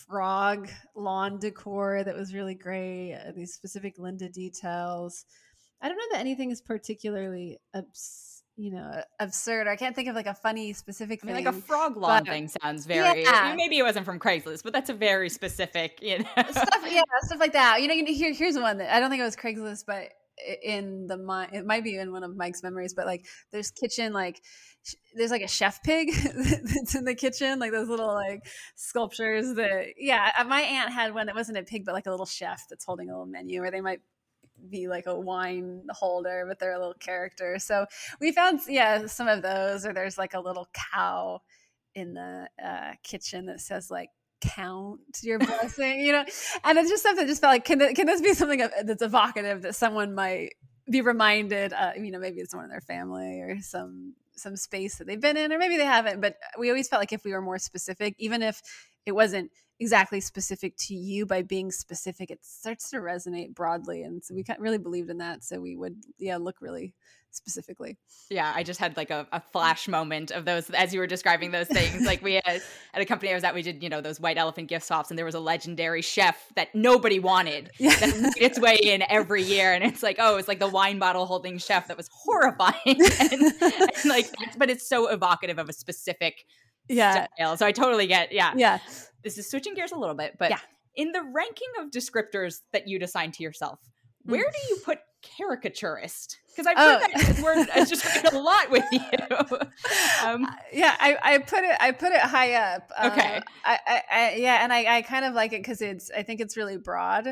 frog 0.07 0.69
lawn 0.97 1.39
decor 1.39 2.03
that 2.05 2.17
was 2.17 2.35
really 2.35 2.55
great. 2.55 3.15
Uh, 3.15 3.33
these 3.33 3.53
specific 3.53 3.99
Linda 3.99 4.29
details. 4.29 5.25
I 5.81 5.89
don't 5.89 5.99
know 5.99 6.05
that 6.13 6.21
anything 6.21 6.51
is 6.51 6.63
particularly 6.63 7.59
abs- 7.75 8.43
you 8.57 8.73
know 8.73 9.03
absurd. 9.21 9.67
I 9.67 9.77
can't 9.77 9.95
think 9.95 10.09
of 10.09 10.15
like 10.15 10.27
a 10.27 10.35
funny 10.35 10.73
specific 10.73 11.21
I 11.23 11.27
mean, 11.27 11.37
like 11.37 11.47
a 11.47 11.53
frog 11.53 11.97
lawn 11.97 12.25
but, 12.25 12.33
thing 12.33 12.49
sounds 12.49 12.87
very. 12.87 13.23
Yeah. 13.23 13.55
maybe 13.57 13.79
it 13.79 13.83
wasn't 13.83 14.07
from 14.07 14.19
Craigslist, 14.19 14.63
but 14.63 14.73
that's 14.73 14.91
a 14.91 14.95
very 14.95 15.29
specific, 15.29 15.99
you 16.01 16.21
know, 16.21 16.45
stuff. 16.51 16.85
Yeah, 16.89 17.03
stuff 17.23 17.41
like 17.41 17.53
that. 17.53 17.83
You 17.83 17.89
know, 17.89 18.13
here, 18.13 18.33
here's 18.33 18.59
one 18.59 18.79
that 18.79 18.95
I 18.95 19.01
don't 19.01 19.11
think 19.11 19.21
it 19.21 19.25
was 19.25 19.37
Craigslist, 19.37 19.85
but 19.87 20.11
in 20.63 21.07
the 21.07 21.49
it 21.53 21.67
might 21.67 21.85
be 21.85 21.97
in 21.97 22.13
one 22.13 22.25
of 22.25 22.37
Mike's 22.37 22.63
memories, 22.63 22.95
but 22.95 23.07
like 23.07 23.27
there's 23.53 23.71
kitchen 23.71 24.13
like 24.13 24.43
there's 25.15 25.31
like 25.31 25.43
a 25.43 25.49
chef 25.49 25.83
pig 25.83 26.13
that's 26.13 26.95
in 26.97 27.05
the 27.05 27.15
kitchen, 27.15 27.59
like 27.59 27.73
those 27.73 27.89
little 27.89 28.13
like 28.13 28.45
sculptures 28.77 29.55
that 29.55 29.95
yeah, 29.97 30.33
uh, 30.39 30.45
my 30.45 30.61
aunt 30.61 30.93
had 30.93 31.15
one 31.15 31.27
that 31.27 31.35
wasn't 31.35 31.59
a 31.59 31.63
pig 31.63 31.85
but 31.85 31.95
like 31.95 32.07
a 32.07 32.11
little 32.11 32.27
chef 32.27 32.63
that's 32.69 32.85
holding 32.85 33.11
a 33.11 33.13
little 33.13 33.27
menu 33.27 33.63
or 33.63 33.71
they 33.71 33.81
might 33.81 34.01
be 34.71 34.87
like 34.89 35.07
a 35.07 35.19
wine 35.19 35.83
holder 35.91 36.45
but 36.47 36.59
they're 36.59 36.75
a 36.75 36.79
little 36.79 36.95
character. 36.95 37.59
So 37.59 37.87
we 38.21 38.33
found 38.33 38.61
yeah, 38.69 39.07
some 39.07 39.29
of 39.29 39.43
those 39.43 39.87
or 39.87 39.93
there's 39.93 40.19
like 40.19 40.35
a 40.35 40.41
little 40.41 40.69
cow 40.93 41.41
in 41.95 42.15
the 42.15 42.49
uh, 42.63 42.93
kitchen 43.03 43.47
that 43.47 43.61
says 43.61 43.91
like 43.91 44.11
count 44.51 45.01
your 45.23 45.39
blessing, 45.39 46.01
you 46.01 46.13
know? 46.13 46.25
And 46.65 46.79
it's 46.79 46.91
just 46.91 47.03
something 47.03 47.27
just 47.27 47.41
felt 47.41 47.53
like, 47.53 47.65
can, 47.65 47.95
can 47.95 48.07
this 48.07 48.21
be 48.21 48.35
something 48.35 48.67
that's 48.85 49.03
evocative 49.03 49.63
that 49.63 49.75
someone 49.75 50.15
might 50.15 50.55
be 50.91 51.01
reminded, 51.01 51.73
uh, 51.73 51.93
you 51.97 52.11
know, 52.11 52.19
maybe 52.19 52.41
it's 52.41 52.51
someone 52.51 52.67
in 52.67 52.71
their 52.71 52.81
family 52.81 53.41
or 53.41 53.61
some, 53.61 54.15
some 54.37 54.57
space 54.57 54.97
that 54.99 55.07
they've 55.07 55.21
been 55.21 55.37
in, 55.37 55.53
or 55.53 55.59
maybe 55.59 55.77
they 55.77 55.85
haven't, 55.85 56.21
but 56.21 56.37
we 56.59 56.69
always 56.69 56.89
felt 56.89 57.01
like 57.01 57.13
if 57.13 57.25
we 57.25 57.33
were 57.33 57.41
more 57.41 57.59
specific, 57.59 58.15
even 58.19 58.43
if 58.43 58.61
it 59.07 59.13
wasn't 59.13 59.51
exactly 59.85 60.19
specific 60.19 60.75
to 60.79 60.95
you 60.95 61.27
by 61.27 61.43
being 61.43 61.71
specific 61.71 62.31
it 62.31 62.43
starts 62.43 62.89
to 62.89 62.97
resonate 62.97 63.55
broadly 63.55 64.03
and 64.03 64.25
so 64.25 64.35
we 64.35 64.43
mm. 64.43 64.57
really 64.59 64.79
believed 64.79 65.11
in 65.11 65.19
that 65.19 65.45
so 65.45 65.61
we 65.61 65.77
would 65.77 65.95
yeah 66.19 66.39
look 66.39 66.57
really 66.63 66.95
specifically. 67.33 67.99
Yeah 68.31 68.51
i 68.57 68.63
just 68.63 68.81
had 68.81 68.97
like 68.97 69.11
a, 69.11 69.27
a 69.31 69.41
mm. 69.41 69.43
flash 69.53 69.89
moment 69.89 70.31
of 70.31 70.47
those 70.47 70.71
as 70.71 70.95
you 70.95 71.01
were 71.01 71.07
describing 71.07 71.51
those 71.51 71.67
things 71.67 72.07
like 72.07 72.23
we 72.23 72.35
had 72.35 72.63
at 72.95 73.03
a 73.03 73.05
company 73.05 73.31
i 73.31 73.35
was 73.35 73.45
at 73.45 73.55
we 73.55 73.61
did 73.61 73.83
you 73.83 73.91
know 73.91 74.01
those 74.01 74.21
white 74.21 74.39
elephant 74.39 74.69
gift 74.69 74.87
swaps 74.87 75.11
and 75.11 75.19
there 75.19 75.27
was 75.27 75.35
a 75.35 75.41
legendary 75.41 76.01
chef 76.01 76.47
that 76.57 76.75
nobody 76.75 77.19
wanted 77.19 77.71
yeah. 77.79 77.95
that 77.97 78.19
made 78.19 78.33
its 78.39 78.59
way 78.59 78.79
in 78.83 79.03
every 79.11 79.43
year 79.43 79.75
and 79.75 79.85
it's 79.85 80.03
like 80.03 80.17
oh 80.19 80.39
it's 80.39 80.49
like 80.49 80.61
the 80.61 80.69
wine 80.69 80.99
bottle 80.99 81.27
holding 81.27 81.59
chef 81.59 81.89
that 81.89 81.97
was 81.99 82.09
horrifying 82.11 82.75
and, 83.21 83.43
and 83.61 84.05
like 84.07 84.31
but 84.57 84.71
it's 84.71 84.89
so 84.89 85.09
evocative 85.09 85.59
of 85.59 85.69
a 85.69 85.75
specific 85.75 86.47
yeah. 86.89 87.27
style. 87.37 87.57
so 87.59 87.67
i 87.67 87.73
totally 87.73 88.07
get 88.07 88.33
yeah. 88.33 88.55
Yeah 88.57 88.79
this 89.25 89.39
is 89.39 89.51
switching 89.51 89.75
gears 89.75 89.93
a 89.93 89.99
little 89.99 90.15
bit, 90.15 90.37
but 90.39 90.51
yeah. 90.51 90.59
in 90.95 91.13
the 91.13 91.23
ranking 91.23 91.69
of 91.81 91.91
descriptors 91.91 92.61
that 92.73 92.87
you'd 92.87 93.03
assign 93.03 93.33
to 93.33 93.43
yourself, 93.43 93.81
where 94.25 94.45
mm. 94.45 94.53
do 94.53 94.59
you 94.69 94.81
put 94.85 94.99
caricaturist? 95.23 96.39
Because 96.49 96.67
I've 96.67 96.77
heard 96.77 97.03
oh. 97.03 97.23
that 97.23 97.43
word 97.43 97.69
I 97.75 97.85
just 97.85 98.05
read 98.05 98.33
a 98.33 98.39
lot 98.39 98.71
with 98.71 98.85
you. 98.93 99.01
um, 100.27 100.45
uh, 100.45 100.53
yeah, 100.73 100.95
I, 101.01 101.17
I, 101.23 101.39
put 101.39 101.65
it 101.65 101.77
I 101.81 101.91
put 101.91 102.13
it 102.13 102.21
high 102.21 102.55
up. 102.55 102.91
Okay. 103.05 103.37
Um, 103.37 103.43
I, 103.65 103.79
I, 103.87 104.03
I, 104.13 104.35
yeah, 104.37 104.63
and 104.63 104.73
I, 104.73 104.99
I 104.99 105.03
kind 105.03 105.25
of 105.25 105.35
like 105.35 105.53
it 105.53 105.63
because 105.63 105.83
it's 105.83 106.11
I 106.17 106.23
think 106.23 106.41
it's 106.41 106.57
really 106.57 106.77
broad, 106.77 107.27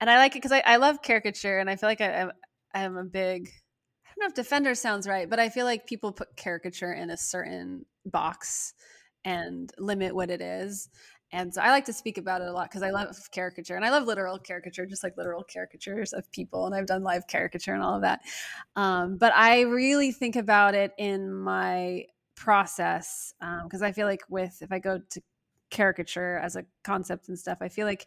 and 0.00 0.10
I 0.10 0.18
like 0.18 0.32
it 0.32 0.42
because 0.42 0.52
I, 0.52 0.62
I 0.66 0.76
love 0.76 1.02
caricature, 1.02 1.58
and 1.58 1.70
I 1.70 1.76
feel 1.76 1.88
like 1.88 2.00
I, 2.00 2.22
I'm, 2.22 2.32
I'm 2.74 2.96
a 2.96 3.04
big 3.04 3.48
I 3.48 4.10
don't 4.10 4.24
know 4.24 4.28
if 4.28 4.34
defender 4.34 4.74
sounds 4.74 5.06
right, 5.06 5.30
but 5.30 5.38
I 5.38 5.48
feel 5.48 5.64
like 5.64 5.86
people 5.86 6.12
put 6.12 6.36
caricature 6.36 6.92
in 6.92 7.10
a 7.10 7.16
certain 7.16 7.86
box 8.04 8.74
and 9.24 9.72
limit 9.78 10.14
what 10.14 10.30
it 10.30 10.40
is. 10.40 10.88
And 11.32 11.52
so 11.52 11.60
I 11.60 11.70
like 11.70 11.84
to 11.86 11.92
speak 11.92 12.16
about 12.16 12.40
it 12.40 12.48
a 12.48 12.52
lot 12.52 12.70
because 12.70 12.82
I 12.82 12.90
love 12.90 13.16
caricature 13.32 13.76
and 13.76 13.84
I 13.84 13.90
love 13.90 14.06
literal 14.06 14.38
caricature, 14.38 14.86
just 14.86 15.02
like 15.02 15.16
literal 15.16 15.44
caricatures 15.44 16.12
of 16.12 16.30
people. 16.32 16.66
And 16.66 16.74
I've 16.74 16.86
done 16.86 17.02
live 17.02 17.26
caricature 17.26 17.74
and 17.74 17.82
all 17.82 17.96
of 17.96 18.02
that. 18.02 18.20
Um, 18.76 19.18
but 19.18 19.32
I 19.34 19.62
really 19.62 20.10
think 20.10 20.36
about 20.36 20.74
it 20.74 20.92
in 20.96 21.32
my 21.32 22.06
process 22.34 23.34
because 23.64 23.82
um, 23.82 23.86
I 23.86 23.92
feel 23.92 24.06
like 24.06 24.22
with 24.30 24.62
if 24.62 24.72
I 24.72 24.78
go 24.78 25.00
to 25.10 25.22
caricature 25.70 26.38
as 26.38 26.56
a 26.56 26.64
concept 26.82 27.28
and 27.28 27.38
stuff, 27.38 27.58
I 27.60 27.68
feel 27.68 27.86
like 27.86 28.06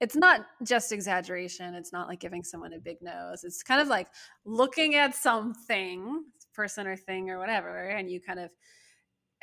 it's 0.00 0.16
not 0.16 0.46
just 0.62 0.92
exaggeration. 0.92 1.74
It's 1.74 1.92
not 1.92 2.08
like 2.08 2.20
giving 2.20 2.42
someone 2.42 2.72
a 2.72 2.78
big 2.78 3.00
nose. 3.02 3.44
It's 3.44 3.62
kind 3.62 3.80
of 3.80 3.88
like 3.88 4.08
looking 4.44 4.94
at 4.94 5.14
something, 5.14 6.24
person 6.52 6.86
or 6.86 6.96
thing 6.96 7.30
or 7.30 7.38
whatever, 7.38 7.88
and 7.88 8.10
you 8.10 8.20
kind 8.20 8.38
of 8.38 8.50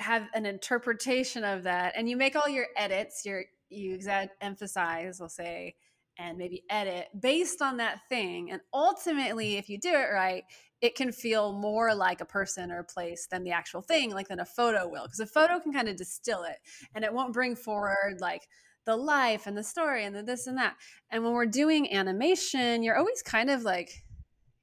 have 0.02 0.28
an 0.34 0.46
interpretation 0.46 1.44
of 1.44 1.64
that 1.64 1.94
and 1.96 2.10
you 2.10 2.18
make 2.18 2.36
all 2.36 2.50
your 2.50 2.68
edits 2.76 3.26
your 3.26 3.44
you 3.70 3.98
exa- 3.98 4.30
emphasize 4.42 5.20
we'll 5.20 5.30
say 5.30 5.76
and 6.18 6.38
maybe 6.38 6.64
edit 6.70 7.08
based 7.20 7.62
on 7.62 7.78
that 7.78 8.00
thing 8.10 8.52
and 8.52 8.62
ultimately 8.74 9.58
if 9.58 9.70
you 9.70 9.80
do 9.80 9.90
it 9.90 10.10
right 10.14 10.44
it 10.82 10.96
can 10.96 11.12
feel 11.12 11.54
more 11.54 11.94
like 11.94 12.22
a 12.22 12.26
person 12.26 12.72
or 12.72 12.80
a 12.80 12.84
place 12.84 13.28
than 13.30 13.44
the 13.44 13.52
actual 13.52 13.82
thing 13.82 14.12
like 14.12 14.28
than 14.28 14.40
a 14.40 14.46
photo 14.46 14.88
will 14.88 15.04
because 15.04 15.20
a 15.20 15.26
photo 15.26 15.60
can 15.60 15.72
kind 15.72 15.88
of 15.88 15.96
distill 15.96 16.44
it 16.44 16.58
and 16.96 17.06
it 17.06 17.14
won't 17.14 17.34
bring 17.34 17.56
forward 17.56 18.18
like 18.20 18.48
the 18.86 18.96
life 18.96 19.46
and 19.46 19.58
the 19.58 19.64
story 19.64 20.04
and 20.06 20.16
the 20.16 20.24
this 20.24 20.48
and 20.48 20.58
that 20.58 20.76
and 21.12 21.24
when 21.24 21.34
we're 21.34 21.46
doing 21.46 21.94
animation 21.94 22.84
you're 22.84 22.98
always 22.98 23.22
kind 23.22 23.50
of 23.50 23.62
like 23.62 24.04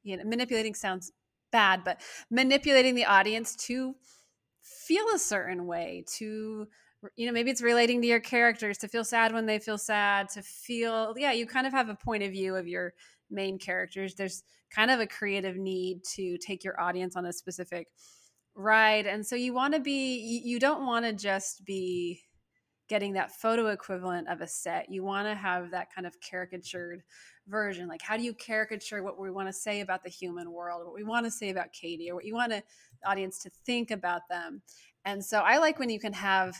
you 0.03 0.17
know 0.17 0.25
manipulating 0.25 0.75
sounds 0.75 1.13
bad 1.51 1.83
but 1.85 2.01
manipulating 2.31 2.95
the 2.95 3.05
audience 3.05 3.57
to 3.57 3.95
feel 4.87 5.05
a 5.15 5.19
certain 5.19 5.67
way 5.67 6.05
to 6.07 6.67
you 7.15 7.27
know 7.27 7.33
maybe 7.33 7.51
it's 7.51 7.63
relating 7.63 8.03
to 8.03 8.09
your 8.09 8.21
characters 8.21 8.77
to 8.79 8.89
feel 8.89 9.05
sad 9.05 9.33
when 9.33 9.47
they 9.47 9.59
feel 9.59 9.79
sad 9.79 10.29
to 10.29 10.43
feel 10.43 11.15
yeah 11.17 11.31
you 11.31 11.47
kind 11.47 11.67
of 11.67 11.73
have 11.73 11.89
a 11.89 11.95
point 11.95 12.23
of 12.23 12.33
view 12.33 12.57
of 12.57 12.67
your 12.67 12.93
main 13.31 13.59
characters. 13.59 14.15
There's 14.15 14.43
kind 14.71 14.91
of 14.91 15.01
a 15.01 15.07
creative 15.07 15.57
need 15.57 16.05
to 16.17 16.39
take 16.39 16.65
your 16.65 16.81
audience 16.81 17.17
on 17.17 17.27
a 17.27 17.33
specific 17.33 17.89
ride 18.55 19.07
and 19.07 19.25
so 19.25 19.37
you 19.37 19.55
want 19.55 19.73
to 19.73 19.79
be 19.79 20.43
you 20.45 20.59
don't 20.59 20.85
want 20.85 21.05
to 21.05 21.13
just 21.13 21.65
be 21.65 22.21
getting 22.89 23.13
that 23.13 23.31
photo 23.31 23.69
equivalent 23.69 24.29
of 24.29 24.41
a 24.41 24.47
set 24.47 24.91
you 24.91 25.03
want 25.03 25.27
to 25.27 25.35
have 25.35 25.71
that 25.71 25.93
kind 25.95 26.07
of 26.07 26.15
caricatured 26.21 27.03
version 27.47 27.89
like 27.89 28.03
how 28.03 28.17
do 28.17 28.23
you 28.23 28.35
caricature 28.35 29.03
what 29.03 29.19
we 29.19 29.31
want 29.31 29.49
to 29.49 29.53
say 29.53 29.81
about 29.81 30.03
the 30.03 30.11
human 30.11 30.51
world 30.51 30.85
what 30.85 30.95
we 30.95 31.05
want 31.05 31.25
to 31.25 31.31
say 31.31 31.51
about 31.51 31.73
katie 31.73 32.11
or 32.11 32.15
what 32.15 32.25
you 32.25 32.35
want 32.35 32.53
to 32.53 32.63
audience 33.07 33.39
to 33.41 33.51
think 33.65 33.91
about 33.91 34.23
them. 34.29 34.63
And 35.05 35.25
so 35.25 35.41
I 35.41 35.59
like 35.59 35.79
when 35.79 35.91
you 35.91 36.01
can 36.01 36.13
have 36.13 36.57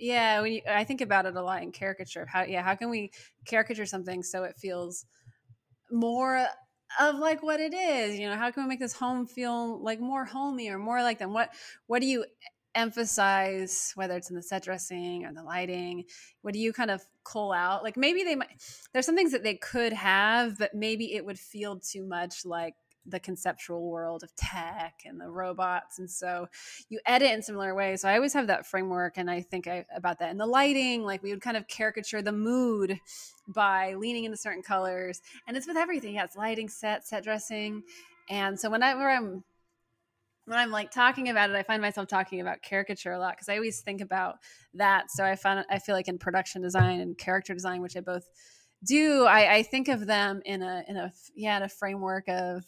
yeah, 0.00 0.40
when 0.40 0.52
you, 0.52 0.60
I 0.70 0.84
think 0.84 1.00
about 1.00 1.26
it 1.26 1.34
a 1.34 1.42
lot 1.42 1.62
in 1.62 1.72
caricature. 1.72 2.24
How 2.24 2.42
yeah, 2.44 2.62
how 2.62 2.76
can 2.76 2.88
we 2.88 3.10
caricature 3.46 3.86
something 3.86 4.22
so 4.22 4.44
it 4.44 4.56
feels 4.56 5.04
more 5.90 6.46
of 7.00 7.16
like 7.16 7.42
what 7.42 7.58
it 7.58 7.74
is? 7.74 8.16
You 8.16 8.28
know, 8.28 8.36
how 8.36 8.52
can 8.52 8.62
we 8.62 8.68
make 8.68 8.78
this 8.78 8.92
home 8.92 9.26
feel 9.26 9.82
like 9.82 9.98
more 9.98 10.24
homey 10.24 10.68
or 10.68 10.78
more 10.78 11.02
like 11.02 11.18
them? 11.18 11.32
What 11.32 11.50
what 11.88 12.00
do 12.00 12.06
you 12.06 12.24
emphasize 12.78 13.92
whether 13.96 14.16
it's 14.16 14.30
in 14.30 14.36
the 14.36 14.42
set 14.42 14.62
dressing 14.62 15.26
or 15.26 15.32
the 15.32 15.42
lighting 15.42 16.04
what 16.42 16.54
do 16.54 16.60
you 16.60 16.72
kind 16.72 16.90
of 16.90 17.02
cull 17.24 17.52
out? 17.52 17.82
Like 17.82 17.96
maybe 17.96 18.22
they 18.22 18.36
might 18.36 18.48
there's 18.92 19.04
some 19.04 19.16
things 19.16 19.32
that 19.32 19.42
they 19.42 19.56
could 19.56 19.92
have 19.92 20.58
but 20.58 20.74
maybe 20.74 21.14
it 21.14 21.24
would 21.24 21.38
feel 21.38 21.78
too 21.78 22.06
much 22.06 22.44
like 22.44 22.74
the 23.04 23.18
conceptual 23.18 23.90
world 23.90 24.22
of 24.22 24.34
tech 24.36 25.00
and 25.06 25.20
the 25.20 25.28
robots 25.28 25.98
and 25.98 26.10
so 26.10 26.46
you 26.90 27.00
edit 27.06 27.30
in 27.32 27.42
similar 27.42 27.74
ways. 27.74 28.02
So 28.02 28.08
i 28.08 28.14
always 28.14 28.34
have 28.34 28.46
that 28.46 28.66
framework 28.66 29.18
and 29.18 29.30
i 29.30 29.40
think 29.40 29.66
I, 29.66 29.84
about 29.94 30.20
that. 30.20 30.30
And 30.30 30.38
the 30.38 30.46
lighting 30.46 31.02
like 31.02 31.22
we 31.22 31.30
would 31.30 31.42
kind 31.42 31.56
of 31.56 31.66
caricature 31.66 32.22
the 32.22 32.32
mood 32.32 32.98
by 33.48 33.94
leaning 33.94 34.24
into 34.24 34.36
certain 34.36 34.62
colors 34.62 35.20
and 35.46 35.56
it's 35.56 35.66
with 35.66 35.76
everything. 35.76 36.14
Yeah 36.14 36.24
it's 36.24 36.36
lighting 36.36 36.68
set 36.68 37.06
set 37.06 37.24
dressing. 37.24 37.82
And 38.30 38.60
so 38.60 38.70
whenever 38.70 39.10
i'm 39.10 39.42
when 40.48 40.58
I'm 40.58 40.70
like 40.70 40.90
talking 40.90 41.28
about 41.28 41.50
it, 41.50 41.56
I 41.56 41.62
find 41.62 41.82
myself 41.82 42.08
talking 42.08 42.40
about 42.40 42.62
caricature 42.62 43.12
a 43.12 43.18
lot 43.18 43.34
because 43.36 43.48
I 43.48 43.56
always 43.56 43.80
think 43.80 44.00
about 44.00 44.36
that. 44.74 45.10
So 45.10 45.24
I 45.24 45.36
find 45.36 45.64
I 45.70 45.78
feel 45.78 45.94
like 45.94 46.08
in 46.08 46.18
production 46.18 46.62
design 46.62 47.00
and 47.00 47.16
character 47.16 47.52
design, 47.52 47.82
which 47.82 47.96
I 47.96 48.00
both 48.00 48.24
do, 48.84 49.24
I, 49.24 49.56
I 49.56 49.62
think 49.62 49.88
of 49.88 50.06
them 50.06 50.40
in 50.44 50.62
a 50.62 50.84
in 50.88 50.96
a 50.96 51.12
yeah 51.36 51.58
in 51.58 51.62
a 51.64 51.68
framework 51.68 52.24
of 52.28 52.64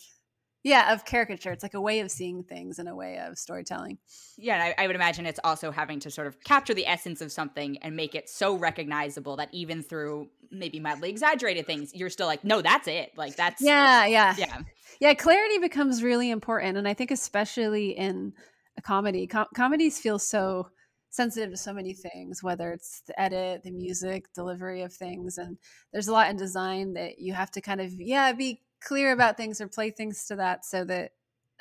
yeah 0.63 0.93
of 0.93 1.05
caricature. 1.05 1.53
It's 1.53 1.63
like 1.63 1.75
a 1.75 1.81
way 1.81 2.01
of 2.01 2.11
seeing 2.11 2.43
things 2.43 2.79
and 2.79 2.89
a 2.89 2.95
way 2.95 3.19
of 3.19 3.39
storytelling. 3.39 3.99
Yeah 4.37 4.73
I, 4.79 4.85
I, 4.85 4.87
would 4.87 4.97
imagine 4.97 5.27
it's 5.27 5.41
also 5.43 5.71
having 5.71 6.01
to 6.01 6.11
sort 6.11 6.27
of 6.27 6.43
capture 6.45 6.75
the 6.75 6.87
essence 6.87 7.21
of 7.21 7.33
something 7.33 7.79
and 7.79 7.97
make 7.97 8.15
it 8.15 8.29
so 8.29 8.57
recognizable 8.57 9.37
that 9.37 9.49
even 9.53 9.83
through 9.83 10.29
maybe 10.51 10.81
mildly 10.81 11.11
exaggerated 11.11 11.67
things 11.67 11.95
you're 11.95 12.11
still 12.11 12.27
like 12.27 12.45
no 12.45 12.61
that's 12.61 12.89
it. 12.89 13.13
Like 13.17 13.37
that's 13.37 13.63
yeah 13.63 14.07
yeah. 14.07 14.35
Yeah. 14.37 14.59
Yeah 15.01 15.15
clarity 15.15 15.59
becomes 15.59 16.03
really 16.03 16.31
important 16.31 16.77
and 16.77 16.87
i 16.87 16.95
think 16.95 17.11
especially 17.11 17.91
in 17.91 18.33
a 18.77 18.83
comedy 18.83 19.27
com- 19.27 19.47
comedies 19.55 19.99
feel 19.99 20.19
so 20.19 20.69
sensitive 21.11 21.51
to 21.51 21.57
so 21.57 21.73
many 21.73 21.93
things 21.93 22.43
whether 22.43 22.73
it's 22.73 23.03
the 23.07 23.21
edit 23.21 23.63
the 23.65 23.71
music 23.71 24.33
delivery 24.35 24.83
of 24.83 24.93
things 24.93 25.39
and 25.39 25.59
there's 25.93 26.09
a 26.09 26.13
lot 26.13 26.31
in 26.31 26.37
design 26.37 26.93
that 26.95 27.19
you 27.19 27.33
have 27.33 27.51
to 27.51 27.61
kind 27.61 27.81
of 27.81 27.91
yeah 27.93 28.33
be 28.33 28.61
clear 28.81 29.13
about 29.13 29.37
things 29.37 29.61
or 29.61 29.69
play 29.69 29.91
things 29.91 30.27
to 30.27 30.37
that 30.37 30.65
so 30.65 30.85
that 30.85 31.13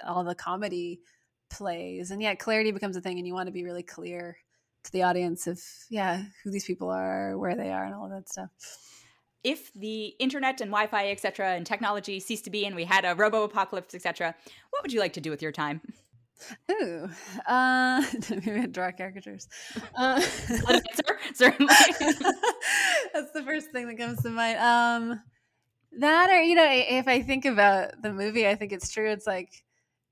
all 0.06 0.24
the 0.24 0.36
comedy 0.36 1.02
plays 1.50 2.12
and 2.12 2.22
yeah 2.22 2.36
clarity 2.36 2.72
becomes 2.72 2.96
a 2.96 3.02
thing 3.02 3.18
and 3.18 3.28
you 3.28 3.34
want 3.34 3.48
to 3.48 3.54
be 3.54 3.64
really 3.64 3.84
clear 3.84 4.38
to 4.84 4.92
the 4.92 5.04
audience 5.04 5.48
of 5.48 5.60
yeah 5.90 6.24
who 6.44 6.52
these 6.52 6.66
people 6.66 6.90
are 6.90 7.38
where 7.38 7.56
they 7.56 7.72
are 7.72 7.86
and 7.86 7.94
all 7.94 8.06
of 8.06 8.12
that 8.12 8.30
stuff 8.30 8.50
if 9.44 9.74
the 9.74 10.08
internet 10.20 10.62
and 10.62 10.70
wi-fi 10.70 11.10
etc 11.10 11.54
and 11.56 11.66
technology 11.66 12.20
ceased 12.20 12.44
to 12.44 12.50
be 12.50 12.66
and 12.66 12.76
we 12.76 12.86
had 12.86 13.04
a 13.04 13.16
robo 13.16 13.44
apocalypse 13.44 13.96
etc 13.96 14.36
what 14.70 14.84
would 14.84 14.94
you 14.94 15.00
like 15.00 15.14
to 15.14 15.22
do 15.22 15.32
with 15.32 15.42
your 15.42 15.52
time 15.52 15.82
Ooh, 16.72 17.10
uh, 17.48 18.04
maybe 18.30 18.68
draw 18.68 18.92
caricatures. 18.92 19.48
Uh, 19.96 20.22
certainly. 21.34 21.76
That's 23.14 23.32
the 23.34 23.44
first 23.46 23.72
thing 23.72 23.88
that 23.88 23.98
comes 23.98 24.22
to 24.24 24.30
mind. 24.30 24.58
Um, 24.58 25.22
that 25.98 26.30
or 26.30 26.42
you 26.42 26.56
know, 26.56 26.68
if 26.70 27.08
I 27.08 27.22
think 27.22 27.46
about 27.46 28.02
the 28.02 28.14
movie, 28.14 28.48
I 28.48 28.56
think 28.56 28.72
it's 28.72 28.92
true. 28.92 29.10
It's 29.12 29.28
like 29.28 29.64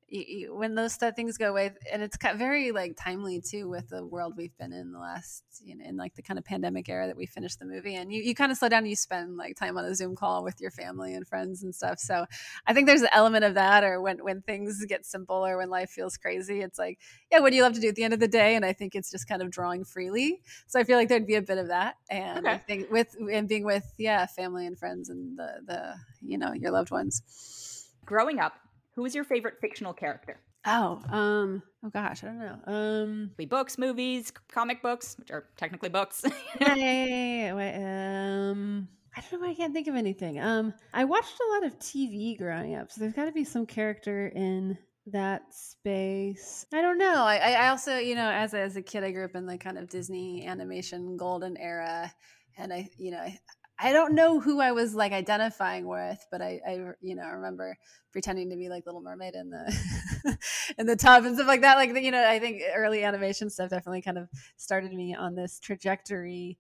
you, 0.10 0.24
you, 0.28 0.56
when 0.56 0.76
those 0.76 0.96
things 0.96 1.38
go 1.38 1.50
away, 1.50 1.72
and 1.92 2.02
it's 2.02 2.18
very 2.36 2.72
like 2.72 2.96
timely 2.98 3.42
too 3.42 3.68
with 3.68 3.90
the 3.90 4.06
world 4.06 4.34
we've 4.38 4.56
been 4.58 4.72
in 4.72 4.92
the 4.92 5.00
last, 5.00 5.44
you 5.64 5.76
know, 5.76 5.84
in 5.86 5.98
like 5.98 6.16
the 6.16 6.22
kind 6.22 6.38
of 6.40 6.46
pandemic 6.46 6.88
era 6.88 7.08
that 7.08 7.18
we 7.18 7.26
finished 7.26 7.60
the 7.60 7.66
movie, 7.66 7.96
and 7.96 8.14
you, 8.14 8.22
you 8.22 8.34
kind 8.34 8.52
of 8.52 8.58
slow 8.58 8.70
down 8.70 8.80
and 8.80 8.90
you 8.90 8.96
spend 8.96 9.36
like 9.36 9.58
time 9.58 9.78
on 9.78 9.86
a 9.86 9.94
Zoom 9.94 10.16
call 10.16 10.44
with 10.44 10.62
your 10.62 10.72
family 10.72 11.14
and 11.14 11.28
friends 11.28 11.64
and 11.64 11.76
stuff. 11.76 12.00
So 12.00 12.26
I 12.66 12.74
think 12.74 12.88
there's 12.88 13.02
an 13.02 13.10
element 13.12 13.44
of 13.44 13.56
that, 13.56 13.84
or 13.84 14.02
when 14.02 14.20
when 14.20 14.42
things 14.42 14.84
get 14.86 15.06
simple 15.06 15.46
or 15.46 15.58
when 15.58 15.70
life 15.70 15.90
feels 15.90 16.16
crazy, 16.16 16.62
it's 16.62 16.80
like, 16.80 17.00
yeah, 17.32 17.40
what 17.40 17.50
do 17.50 17.58
you 17.58 17.64
love 17.64 17.74
to 17.74 17.82
do 17.82 17.90
at 17.90 17.96
the 17.96 18.04
end 18.04 18.14
of 18.14 18.20
the 18.20 18.28
day? 18.28 18.56
And 18.56 18.64
I 18.64 18.74
think 18.74 18.96
it's 18.96 19.12
just 19.12 19.28
kind 19.28 19.42
of 19.42 19.52
drawing 19.52 19.84
freely. 19.84 20.42
So 20.68 20.80
I 20.80 20.84
feel 20.86 20.98
like 20.98 21.10
there'd 21.10 21.28
be 21.28 21.36
a 21.36 21.42
bit 21.42 21.58
of 21.58 21.68
that, 21.68 21.96
and 22.10 22.46
okay. 22.46 22.56
I 22.56 22.58
think 22.58 22.90
with 22.92 23.16
and 23.32 23.48
being 23.48 23.66
with 23.66 23.94
yeah, 23.98 24.26
family 24.26 24.66
and 24.66 24.78
friends 24.78 25.10
and 25.10 25.38
the 25.38 25.62
the 25.66 25.96
you 26.22 26.38
know 26.38 26.54
your 26.54 26.72
loved 26.72 26.92
ones. 26.92 27.84
Growing 28.06 28.40
up, 28.40 28.54
who 28.98 29.06
is 29.06 29.14
your 29.14 29.24
favorite 29.24 29.62
fictional 29.62 29.94
character? 29.94 30.40
Oh, 30.66 31.00
um, 31.10 31.62
oh 31.86 31.90
gosh, 31.90 32.24
I 32.24 32.28
don't 32.28 32.40
know. 32.40 32.58
Um, 32.66 33.32
be 33.38 33.46
books, 33.46 33.78
movies, 33.78 34.34
comic 34.52 34.82
books, 34.82 35.16
which 35.20 35.30
are 35.30 35.46
technically 35.56 35.90
books. 35.90 36.26
yeah, 36.60 36.74
yeah, 36.76 37.06
yeah, 37.06 37.54
wait, 37.54 37.76
um, 37.76 38.88
I 39.16 39.22
don't 39.22 39.34
know 39.34 39.46
why 39.46 39.52
I 39.52 39.56
can't 39.56 39.72
think 39.72 39.88
of 39.88 39.96
anything. 39.96 40.40
Um, 40.40 40.74
I 40.96 41.06
watched 41.06 41.40
a 41.40 41.54
lot 41.54 41.66
of 41.66 41.78
TV 41.78 42.38
growing 42.40 42.74
up, 42.74 42.92
so 42.92 43.00
there's 43.00 43.14
got 43.14 43.26
to 43.26 43.32
be 43.32 43.44
some 43.44 43.68
character 43.68 44.30
in 44.30 44.78
that 45.06 45.44
space. 45.54 46.66
I 46.74 46.82
don't 46.82 46.98
know. 46.98 47.24
I, 47.24 47.38
I 47.38 47.68
also, 47.70 47.98
you 47.98 48.16
know, 48.16 48.30
as 48.30 48.56
as 48.56 48.78
a 48.78 48.82
kid, 48.82 49.04
I 49.04 49.12
grew 49.12 49.26
up 49.26 49.36
in 49.36 49.46
the 49.46 49.60
kind 49.60 49.78
of 49.78 49.90
Disney 49.90 50.48
animation 50.48 51.18
golden 51.18 51.56
era, 51.58 52.12
and 52.58 52.74
I, 52.74 52.90
you 52.98 53.12
know, 53.12 53.20
I, 53.20 53.40
I 53.80 53.94
don't 53.94 54.16
know 54.16 54.40
who 54.40 54.60
I 54.60 54.72
was 54.72 54.96
like 54.96 55.12
identifying 55.12 55.88
with, 55.88 56.26
but 56.32 56.42
I, 56.42 56.60
I, 56.68 56.72
you 57.02 57.16
know, 57.16 57.28
remember 57.30 57.78
pretending 58.12 58.50
to 58.50 58.56
be 58.56 58.70
like 58.70 58.86
Little 58.86 59.02
Mermaid 59.02 59.36
in 59.36 59.52
the 59.52 60.38
in 60.78 60.88
the 60.88 60.96
tub 60.96 61.26
and 61.26 61.36
stuff 61.36 61.48
like 61.48 61.62
that. 61.62 61.76
Like, 61.76 61.94
you 62.02 62.12
know, 62.12 62.28
I 62.28 62.40
think 62.40 62.64
early 62.76 63.04
animation 63.04 63.50
stuff 63.50 63.70
definitely 63.70 64.02
kind 64.02 64.18
of 64.18 64.30
started 64.56 64.94
me 64.94 65.14
on 65.16 65.36
this 65.36 65.60
trajectory. 65.60 66.58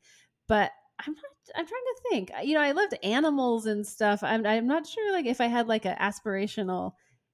But 0.47 0.71
I'm 0.99 1.13
not. 1.13 1.23
I'm 1.55 1.65
trying 1.65 1.81
to 1.81 2.01
think. 2.09 2.31
You 2.43 2.55
know, 2.55 2.61
I 2.61 2.71
loved 2.71 2.95
animals 3.03 3.65
and 3.65 3.85
stuff. 3.85 4.23
I'm. 4.23 4.45
I'm 4.45 4.67
not 4.67 4.85
sure 4.85 5.11
like 5.11 5.25
if 5.25 5.41
I 5.41 5.47
had 5.47 5.67
like 5.67 5.85
an 5.85 5.95
aspirational 5.99 6.93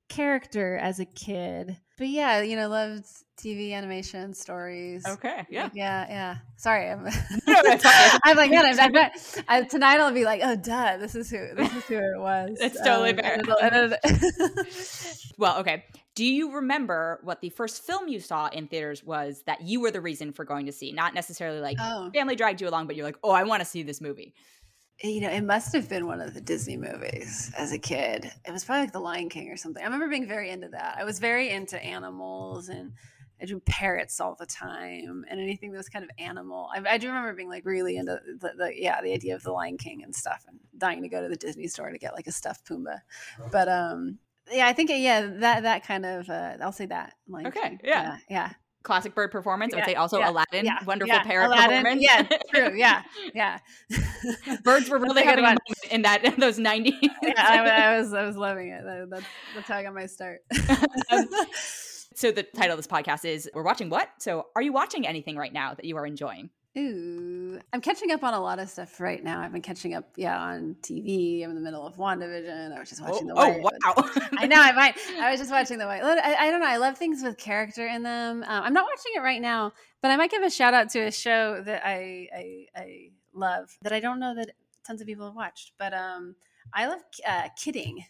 character 0.09 0.77
as 0.77 0.99
a 0.99 1.05
kid. 1.05 1.77
But 1.97 2.07
yeah, 2.07 2.41
you 2.41 2.55
know, 2.55 2.69
loved 2.69 3.05
TV 3.37 3.73
animation 3.73 4.33
stories. 4.33 5.05
Okay, 5.07 5.45
yeah, 5.49 5.69
yeah, 5.73 6.07
yeah. 6.09 6.37
Sorry, 6.57 6.89
I'm. 6.89 7.05
I'm 7.47 8.37
like, 8.37 8.51
man, 8.51 8.65
I'm, 8.65 8.95
I'm, 8.95 9.11
I, 9.47 9.61
tonight 9.63 9.99
I'll 9.99 10.13
be 10.13 10.25
like, 10.25 10.41
oh, 10.43 10.55
duh, 10.55 10.97
this 10.97 11.15
is 11.15 11.29
who 11.29 11.53
this 11.55 11.73
is 11.75 11.83
who 11.85 11.97
it 11.97 12.19
was. 12.19 12.57
It's 12.59 12.79
totally 12.81 13.11
um, 13.11 13.17
fair. 13.17 13.99
well, 15.37 15.59
okay. 15.59 15.85
Do 16.15 16.25
you 16.25 16.53
remember 16.53 17.19
what 17.23 17.41
the 17.41 17.49
first 17.49 17.83
film 17.83 18.07
you 18.07 18.19
saw 18.19 18.47
in 18.47 18.67
theaters 18.67 19.03
was 19.03 19.43
that 19.47 19.61
you 19.61 19.81
were 19.81 19.89
the 19.89 20.01
reason 20.01 20.31
for 20.31 20.45
going 20.45 20.67
to 20.67 20.71
see? 20.71 20.91
Not 20.91 21.15
necessarily 21.15 21.59
like 21.59 21.77
oh. 21.79 22.11
family 22.13 22.35
dragged 22.35 22.61
you 22.61 22.69
along, 22.69 22.85
but 22.85 22.95
you're 22.95 23.05
like, 23.05 23.17
oh, 23.23 23.31
I 23.31 23.43
want 23.43 23.61
to 23.61 23.65
see 23.65 23.81
this 23.81 23.99
movie 23.99 24.35
you 25.01 25.21
know, 25.21 25.29
it 25.29 25.43
must 25.43 25.73
have 25.73 25.89
been 25.89 26.05
one 26.05 26.21
of 26.21 26.33
the 26.33 26.41
Disney 26.41 26.77
movies 26.77 27.51
as 27.57 27.71
a 27.71 27.79
kid. 27.79 28.31
It 28.45 28.51
was 28.51 28.63
probably 28.63 28.83
like 28.83 28.93
The 28.93 28.99
Lion 28.99 29.29
King 29.29 29.49
or 29.49 29.57
something. 29.57 29.81
I 29.81 29.85
remember 29.85 30.07
being 30.07 30.27
very 30.27 30.49
into 30.49 30.69
that. 30.69 30.97
I 30.97 31.03
was 31.03 31.19
very 31.19 31.49
into 31.49 31.81
animals 31.83 32.69
and 32.69 32.93
I 33.41 33.45
drew 33.45 33.59
parrots 33.59 34.21
all 34.21 34.35
the 34.39 34.45
time 34.45 35.25
and 35.29 35.39
anything 35.39 35.71
that 35.71 35.77
was 35.77 35.89
kind 35.89 36.05
of 36.05 36.11
animal. 36.17 36.69
I, 36.73 36.81
I 36.93 36.97
do 36.97 37.07
remember 37.07 37.33
being 37.33 37.49
like 37.49 37.65
really 37.65 37.97
into 37.97 38.19
the, 38.39 38.53
the, 38.57 38.71
yeah, 38.75 39.01
the 39.01 39.13
idea 39.13 39.35
of 39.35 39.43
The 39.43 39.51
Lion 39.51 39.77
King 39.77 40.03
and 40.03 40.15
stuff 40.15 40.45
and 40.47 40.59
dying 40.77 41.01
to 41.01 41.09
go 41.09 41.21
to 41.21 41.27
the 41.27 41.35
Disney 41.35 41.67
store 41.67 41.89
to 41.89 41.97
get 41.97 42.13
like 42.13 42.27
a 42.27 42.31
stuffed 42.31 42.65
Pumbaa. 42.67 42.99
But, 43.51 43.67
um, 43.67 44.19
yeah, 44.51 44.67
I 44.67 44.73
think, 44.73 44.89
yeah, 44.93 45.25
that, 45.39 45.63
that 45.63 45.85
kind 45.85 46.05
of, 46.05 46.29
uh, 46.29 46.57
I'll 46.61 46.71
say 46.71 46.85
that. 46.85 47.15
Lion 47.27 47.47
okay. 47.47 47.61
King. 47.61 47.79
Yeah. 47.83 48.01
yeah. 48.01 48.17
Yeah 48.29 48.53
classic 48.83 49.15
bird 49.15 49.31
performance. 49.31 49.73
I 49.73 49.77
would 49.77 49.85
say 49.85 49.95
also 49.95 50.19
yeah, 50.19 50.29
Aladdin, 50.29 50.65
yeah, 50.65 50.83
wonderful 50.85 51.13
yeah, 51.13 51.23
parrot 51.23 51.47
Aladdin, 51.47 51.83
performance. 51.83 52.03
Yeah, 52.03 52.37
true. 52.53 52.77
Yeah, 52.77 53.01
yeah. 53.33 53.59
Birds 54.63 54.89
were 54.89 54.99
really 54.99 55.23
having 55.23 55.57
in 55.89 56.03
that 56.03 56.23
in 56.23 56.39
those 56.39 56.59
nineties. 56.59 56.95
yeah, 57.01 57.33
I, 57.37 57.59
I, 57.59 57.97
was 57.97 58.13
I 58.13 58.23
was 58.23 58.35
loving 58.35 58.69
it. 58.69 58.83
That's, 59.09 59.25
that's 59.55 59.67
how 59.67 59.77
I 59.77 59.83
got 59.83 59.93
my 59.93 60.05
start. 60.05 60.41
um, 61.09 61.27
so 62.15 62.31
the 62.31 62.43
title 62.43 62.73
of 62.73 62.77
this 62.77 62.87
podcast 62.87 63.25
is 63.25 63.49
"We're 63.53 63.63
watching 63.63 63.89
what." 63.89 64.09
So, 64.19 64.47
are 64.55 64.61
you 64.61 64.73
watching 64.73 65.07
anything 65.07 65.35
right 65.37 65.53
now 65.53 65.73
that 65.73 65.85
you 65.85 65.97
are 65.97 66.05
enjoying? 66.05 66.49
Ooh, 66.75 67.59
I'm 67.71 67.81
catching 67.81 68.11
up 68.11 68.23
on 68.23 68.33
a 68.33 68.39
lot 68.39 68.57
of 68.57 68.67
stuff 68.67 68.99
right 68.99 69.23
now. 69.23 69.41
I've 69.41 69.51
been 69.51 69.61
catching 69.61 69.93
up, 69.93 70.05
yeah, 70.15 70.39
on 70.39 70.75
TV. 70.81 71.43
I'm 71.43 71.51
in 71.51 71.55
the 71.55 71.61
middle 71.61 71.85
of 71.85 71.97
WandaVision. 71.97 72.75
I 72.75 72.79
was 72.79 72.89
just 72.89 73.01
watching 73.01 73.29
oh, 73.29 73.53
the 73.53 73.59
White. 73.59 73.73
Oh, 73.85 73.93
wow. 73.95 74.29
I 74.39 74.47
know. 74.47 74.59
I 74.59 74.71
might. 74.75 74.97
I 75.19 75.29
was 75.29 75.39
just 75.39 75.51
watching 75.51 75.77
the 75.77 75.85
White. 75.85 76.01
I, 76.03 76.47
I, 76.47 76.49
don't 76.49 76.61
know. 76.61 76.67
I 76.67 76.77
love 76.77 76.97
things 76.97 77.21
with 77.21 77.37
character 77.37 77.85
in 77.85 78.01
them. 78.01 78.43
Um, 78.47 78.63
I'm 78.63 78.73
not 78.73 78.85
watching 78.85 79.11
it 79.15 79.19
right 79.19 79.39
now, 79.39 79.71
but 80.01 80.09
I 80.09 80.17
might 80.17 80.31
give 80.31 80.41
a 80.41 80.49
shout 80.49 80.73
out 80.73 80.89
to 80.91 81.01
a 81.01 81.11
show 81.11 81.61
that 81.61 81.83
I 81.85 82.27
I, 82.35 82.65
I 82.75 83.09
love 83.35 83.77
that 83.83 83.93
I 83.93 83.99
don't 83.99 84.19
know 84.19 84.33
that 84.33 84.49
tons 84.85 84.99
of 84.99 85.05
people 85.05 85.27
have 85.27 85.35
watched, 85.35 85.73
but 85.77 85.93
um, 85.93 86.35
I 86.73 86.87
love 86.87 87.01
uh, 87.27 87.49
Kidding. 87.55 88.03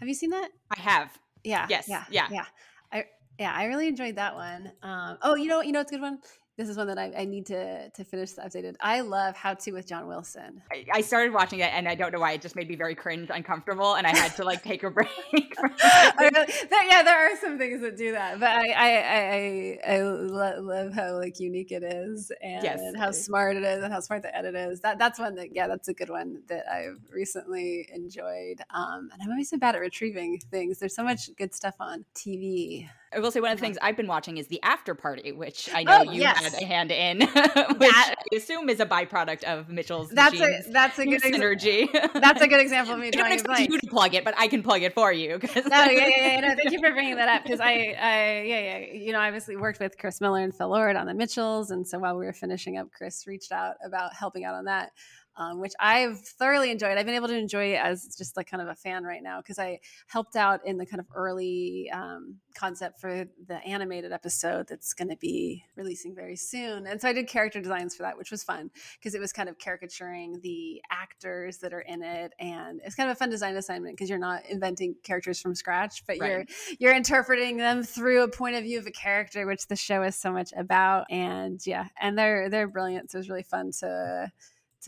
Have 0.00 0.08
you 0.08 0.14
seen 0.14 0.30
that? 0.30 0.50
I 0.76 0.80
have. 0.80 1.16
Yeah. 1.44 1.66
Yes. 1.70 1.86
Yeah. 1.88 2.02
Yeah. 2.10 2.26
Yeah. 2.32 2.44
I 2.92 3.04
yeah, 3.38 3.52
I 3.54 3.66
really 3.66 3.86
enjoyed 3.86 4.16
that 4.16 4.34
one. 4.34 4.72
Um, 4.82 5.18
oh, 5.22 5.36
you 5.36 5.46
know, 5.46 5.60
you 5.60 5.70
know, 5.70 5.80
it's 5.80 5.92
a 5.92 5.94
good 5.94 6.02
one 6.02 6.18
this 6.58 6.68
is 6.68 6.76
one 6.76 6.88
that 6.88 6.98
I, 6.98 7.12
I, 7.16 7.24
need 7.24 7.46
to 7.46 7.88
to 7.88 8.04
finish 8.04 8.34
updated. 8.34 8.74
I 8.80 9.00
love 9.00 9.36
How 9.36 9.54
to 9.54 9.72
with 9.72 9.86
John 9.86 10.08
Wilson. 10.08 10.60
I, 10.72 10.84
I, 10.92 11.00
started 11.02 11.32
watching 11.32 11.60
it 11.60 11.72
and 11.72 11.88
I 11.88 11.94
don't 11.94 12.12
know 12.12 12.18
why 12.18 12.32
it 12.32 12.42
just 12.42 12.56
made 12.56 12.68
me 12.68 12.74
very 12.74 12.96
cringe, 12.96 13.30
uncomfortable, 13.32 13.94
and 13.94 14.04
I 14.04 14.14
had 14.14 14.34
to 14.36 14.44
like 14.44 14.64
take 14.64 14.82
a 14.82 14.90
break. 14.98 15.08
there, 15.32 16.84
yeah, 16.88 17.04
there 17.04 17.16
are 17.16 17.36
some 17.36 17.58
things 17.58 17.80
that 17.82 17.96
do 17.96 18.10
that, 18.10 18.40
but 18.40 18.48
I 18.48 18.72
I 18.72 19.78
I, 19.86 19.94
I 19.94 20.02
love 20.02 20.92
how 20.94 21.16
like 21.16 21.38
unique 21.38 21.70
it 21.70 21.84
is 21.84 22.32
and 22.42 22.64
yes. 22.64 22.80
how 22.98 23.12
smart 23.12 23.56
it 23.56 23.62
is 23.62 23.84
and 23.84 23.92
how 23.92 24.00
smart 24.00 24.22
the 24.22 24.36
edit 24.36 24.56
is. 24.56 24.80
That 24.80 24.98
that's 24.98 25.20
one 25.20 25.36
that 25.36 25.54
yeah, 25.54 25.68
that's 25.68 25.86
a 25.86 25.94
good 25.94 26.10
one 26.10 26.42
that 26.48 26.64
I've 26.68 26.98
recently 27.12 27.88
enjoyed. 27.94 28.60
Um, 28.74 29.10
and 29.12 29.22
I'm 29.22 29.30
always 29.30 29.48
so 29.48 29.58
bad 29.58 29.76
at 29.76 29.80
retrieving 29.80 30.40
things. 30.50 30.80
There's 30.80 30.96
so 30.96 31.04
much 31.04 31.30
good 31.36 31.54
stuff 31.54 31.76
on 31.78 32.04
TV. 32.16 32.88
I 33.14 33.20
will 33.20 33.30
say 33.30 33.40
one 33.40 33.50
of 33.50 33.58
the 33.58 33.64
uh-huh. 33.64 33.68
things 33.68 33.78
I've 33.80 33.96
been 33.96 34.06
watching 34.06 34.36
is 34.36 34.48
the 34.48 34.62
After 34.62 34.94
Party, 34.94 35.32
which 35.32 35.70
I 35.74 35.82
know 35.82 36.04
oh, 36.06 36.10
you 36.10 36.20
yes. 36.20 36.38
had 36.38 36.62
a 36.62 36.66
hand 36.66 36.90
in, 36.90 37.20
which 37.20 37.28
that, 37.30 38.14
I 38.18 38.36
assume 38.36 38.68
is 38.68 38.80
a 38.80 38.86
byproduct 38.86 39.44
of 39.44 39.70
Mitchell's. 39.70 40.10
That's 40.10 40.38
a 40.38 40.62
that's 40.70 40.98
a 40.98 41.06
good 41.06 41.22
synergy. 41.22 41.90
that's 42.12 42.42
a 42.42 42.46
good 42.46 42.60
example 42.60 42.94
of 42.94 43.00
me. 43.00 43.08
I 43.08 43.10
don't 43.10 43.32
expect 43.32 43.70
you 43.70 43.80
to 43.80 43.86
plug 43.86 44.14
it, 44.14 44.24
but 44.24 44.34
I 44.36 44.46
can 44.48 44.62
plug 44.62 44.82
it 44.82 44.94
for 44.94 45.12
you. 45.12 45.38
no, 45.42 45.48
yeah, 45.54 45.90
yeah, 45.90 46.08
yeah. 46.08 46.40
No, 46.40 46.54
thank 46.56 46.70
you 46.70 46.80
for 46.80 46.92
bringing 46.92 47.16
that 47.16 47.28
up 47.28 47.44
because 47.44 47.60
I, 47.60 47.96
I, 47.98 48.42
yeah, 48.42 48.60
yeah. 48.60 48.78
You 48.92 49.12
know, 49.12 49.20
I 49.20 49.28
obviously 49.28 49.56
worked 49.56 49.80
with 49.80 49.96
Chris 49.96 50.20
Miller 50.20 50.40
and 50.40 50.54
Phil 50.54 50.68
Lord 50.68 50.94
on 50.94 51.06
the 51.06 51.14
Mitchells, 51.14 51.70
and 51.70 51.86
so 51.86 51.98
while 51.98 52.18
we 52.18 52.26
were 52.26 52.32
finishing 52.34 52.76
up, 52.76 52.90
Chris 52.92 53.26
reached 53.26 53.52
out 53.52 53.76
about 53.84 54.14
helping 54.14 54.44
out 54.44 54.54
on 54.54 54.66
that 54.66 54.92
um, 55.38 55.60
which 55.60 55.72
I've 55.78 56.18
thoroughly 56.18 56.70
enjoyed. 56.70 56.98
I've 56.98 57.06
been 57.06 57.14
able 57.14 57.28
to 57.28 57.38
enjoy 57.38 57.74
it 57.74 57.80
as 57.80 58.14
just 58.18 58.36
like 58.36 58.50
kind 58.50 58.60
of 58.60 58.68
a 58.68 58.74
fan 58.74 59.04
right 59.04 59.22
now 59.22 59.40
because 59.40 59.58
I 59.58 59.78
helped 60.08 60.34
out 60.34 60.66
in 60.66 60.76
the 60.76 60.84
kind 60.84 60.98
of 60.98 61.06
early 61.14 61.88
um, 61.94 62.38
concept 62.56 63.00
for 63.00 63.24
the 63.46 63.56
animated 63.64 64.10
episode 64.10 64.66
that's 64.66 64.92
going 64.92 65.08
to 65.08 65.16
be 65.16 65.64
releasing 65.76 66.12
very 66.14 66.34
soon. 66.34 66.88
And 66.88 67.00
so 67.00 67.08
I 67.08 67.12
did 67.12 67.28
character 67.28 67.60
designs 67.60 67.94
for 67.94 68.02
that, 68.02 68.18
which 68.18 68.32
was 68.32 68.42
fun 68.42 68.70
because 68.98 69.14
it 69.14 69.20
was 69.20 69.32
kind 69.32 69.48
of 69.48 69.58
caricaturing 69.58 70.40
the 70.42 70.82
actors 70.90 71.58
that 71.58 71.72
are 71.72 71.82
in 71.82 72.02
it, 72.02 72.32
and 72.40 72.80
it's 72.84 72.96
kind 72.96 73.08
of 73.08 73.16
a 73.16 73.18
fun 73.18 73.30
design 73.30 73.56
assignment 73.56 73.96
because 73.96 74.10
you're 74.10 74.18
not 74.18 74.44
inventing 74.46 74.96
characters 75.04 75.40
from 75.40 75.54
scratch, 75.54 76.04
but 76.06 76.18
right. 76.18 76.30
you're 76.30 76.44
you're 76.80 76.96
interpreting 76.96 77.58
them 77.58 77.84
through 77.84 78.24
a 78.24 78.28
point 78.28 78.56
of 78.56 78.64
view 78.64 78.78
of 78.80 78.86
a 78.86 78.90
character, 78.90 79.46
which 79.46 79.68
the 79.68 79.76
show 79.76 80.02
is 80.02 80.16
so 80.16 80.32
much 80.32 80.52
about. 80.56 81.06
And 81.10 81.64
yeah, 81.64 81.86
and 82.00 82.18
they're 82.18 82.50
they're 82.50 82.66
brilliant. 82.66 83.12
So 83.12 83.18
it 83.18 83.20
was 83.20 83.30
really 83.30 83.44
fun 83.44 83.70
to 83.80 84.32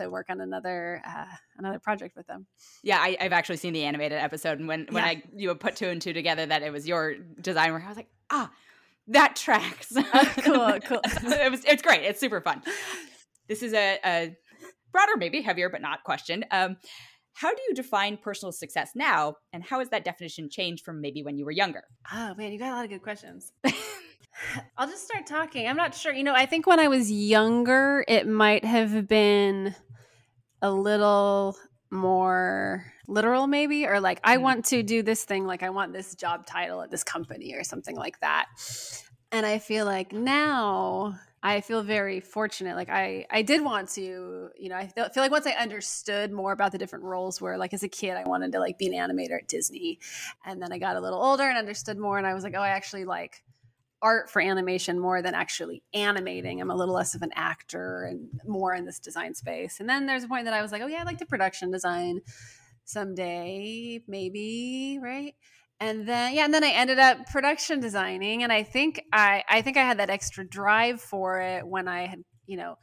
to 0.00 0.10
work 0.10 0.26
on 0.30 0.40
another 0.40 1.02
uh, 1.06 1.26
another 1.58 1.78
project 1.78 2.16
with 2.16 2.26
them. 2.26 2.46
Yeah, 2.82 2.98
I, 2.98 3.16
have 3.20 3.32
actually 3.32 3.56
seen 3.56 3.72
the 3.72 3.84
animated 3.84 4.18
episode, 4.18 4.58
and 4.58 4.68
when 4.68 4.86
when 4.90 5.04
yeah. 5.04 5.10
I 5.10 5.22
you 5.34 5.54
put 5.54 5.76
two 5.76 5.88
and 5.88 6.00
two 6.00 6.12
together 6.12 6.46
that 6.46 6.62
it 6.62 6.72
was 6.72 6.86
your 6.86 7.14
design 7.40 7.72
work, 7.72 7.84
I 7.84 7.88
was 7.88 7.96
like, 7.96 8.10
ah, 8.30 8.50
that 9.08 9.36
tracks. 9.36 9.92
Oh, 10.12 10.34
cool, 10.38 10.80
cool. 10.84 11.00
it 11.32 11.50
was 11.50 11.64
it's 11.64 11.82
great. 11.82 12.02
It's 12.02 12.20
super 12.20 12.40
fun. 12.40 12.62
This 13.48 13.62
is 13.62 13.72
a, 13.72 13.98
a 14.04 14.36
broader, 14.92 15.16
maybe 15.16 15.40
heavier, 15.42 15.68
but 15.68 15.82
not 15.82 16.04
question. 16.04 16.44
Um, 16.50 16.76
how 17.34 17.54
do 17.54 17.62
you 17.68 17.74
define 17.74 18.16
personal 18.16 18.52
success 18.52 18.92
now, 18.94 19.36
and 19.52 19.62
how 19.62 19.78
has 19.78 19.88
that 19.90 20.04
definition 20.04 20.50
changed 20.50 20.84
from 20.84 21.00
maybe 21.00 21.22
when 21.22 21.36
you 21.36 21.44
were 21.44 21.50
younger? 21.50 21.84
Oh 22.12 22.34
man, 22.34 22.52
you 22.52 22.58
got 22.58 22.72
a 22.72 22.74
lot 22.74 22.84
of 22.84 22.90
good 22.90 23.02
questions. 23.02 23.52
I'll 24.76 24.88
just 24.88 25.04
start 25.04 25.26
talking. 25.26 25.66
I'm 25.68 25.76
not 25.76 25.94
sure. 25.94 26.12
You 26.12 26.24
know, 26.24 26.34
I 26.34 26.46
think 26.46 26.66
when 26.66 26.80
I 26.80 26.88
was 26.88 27.10
younger, 27.10 28.04
it 28.08 28.26
might 28.26 28.64
have 28.64 29.06
been 29.06 29.74
a 30.62 30.70
little 30.70 31.56
more 31.90 32.84
literal, 33.06 33.46
maybe, 33.46 33.86
or 33.86 34.00
like, 34.00 34.20
I 34.22 34.36
mm. 34.36 34.42
want 34.42 34.64
to 34.66 34.82
do 34.82 35.02
this 35.02 35.24
thing, 35.24 35.46
like, 35.46 35.62
I 35.62 35.70
want 35.70 35.92
this 35.92 36.14
job 36.14 36.46
title 36.46 36.82
at 36.82 36.90
this 36.90 37.04
company 37.04 37.54
or 37.54 37.64
something 37.64 37.96
like 37.96 38.20
that. 38.20 38.46
And 39.32 39.46
I 39.46 39.58
feel 39.58 39.84
like 39.84 40.12
now 40.12 41.18
I 41.42 41.62
feel 41.62 41.82
very 41.82 42.20
fortunate. 42.20 42.76
Like 42.76 42.90
I, 42.90 43.26
I 43.30 43.42
did 43.42 43.64
want 43.64 43.88
to, 43.90 44.50
you 44.58 44.68
know, 44.68 44.76
I 44.76 44.88
feel, 44.88 45.08
feel 45.08 45.22
like 45.22 45.30
once 45.30 45.46
I 45.46 45.52
understood 45.52 46.32
more 46.32 46.52
about 46.52 46.72
the 46.72 46.78
different 46.78 47.04
roles 47.04 47.40
where 47.40 47.56
like 47.56 47.72
as 47.72 47.82
a 47.82 47.88
kid, 47.88 48.16
I 48.16 48.24
wanted 48.24 48.52
to 48.52 48.60
like 48.60 48.76
be 48.76 48.86
an 48.86 48.92
animator 48.92 49.38
at 49.38 49.48
Disney. 49.48 50.00
And 50.44 50.60
then 50.60 50.72
I 50.72 50.78
got 50.78 50.96
a 50.96 51.00
little 51.00 51.22
older 51.22 51.44
and 51.44 51.56
understood 51.56 51.96
more. 51.96 52.18
And 52.18 52.26
I 52.26 52.34
was 52.34 52.44
like, 52.44 52.54
oh, 52.56 52.60
I 52.60 52.68
actually 52.68 53.04
like 53.06 53.42
art 54.02 54.30
for 54.30 54.40
animation 54.40 54.98
more 54.98 55.22
than 55.22 55.34
actually 55.34 55.82
animating. 55.92 56.60
I'm 56.60 56.70
a 56.70 56.74
little 56.74 56.94
less 56.94 57.14
of 57.14 57.22
an 57.22 57.30
actor 57.34 58.04
and 58.04 58.28
more 58.46 58.74
in 58.74 58.86
this 58.86 58.98
design 58.98 59.34
space. 59.34 59.80
And 59.80 59.88
then 59.88 60.06
there's 60.06 60.24
a 60.24 60.28
point 60.28 60.46
that 60.46 60.54
I 60.54 60.62
was 60.62 60.72
like, 60.72 60.82
oh 60.82 60.86
yeah, 60.86 61.00
I'd 61.00 61.06
like 61.06 61.18
to 61.18 61.26
production 61.26 61.70
design 61.70 62.20
someday, 62.84 64.02
maybe, 64.08 64.98
right? 65.02 65.34
And 65.80 66.06
then 66.06 66.34
yeah, 66.34 66.44
and 66.44 66.52
then 66.52 66.64
I 66.64 66.70
ended 66.70 66.98
up 66.98 67.26
production 67.26 67.80
designing 67.80 68.42
and 68.42 68.52
I 68.52 68.62
think 68.62 69.02
I 69.12 69.42
I 69.48 69.62
think 69.62 69.76
I 69.76 69.82
had 69.82 69.98
that 69.98 70.10
extra 70.10 70.46
drive 70.46 71.00
for 71.00 71.40
it 71.40 71.66
when 71.66 71.88
I 71.88 72.06
had, 72.06 72.22
you 72.46 72.58
know, 72.58 72.76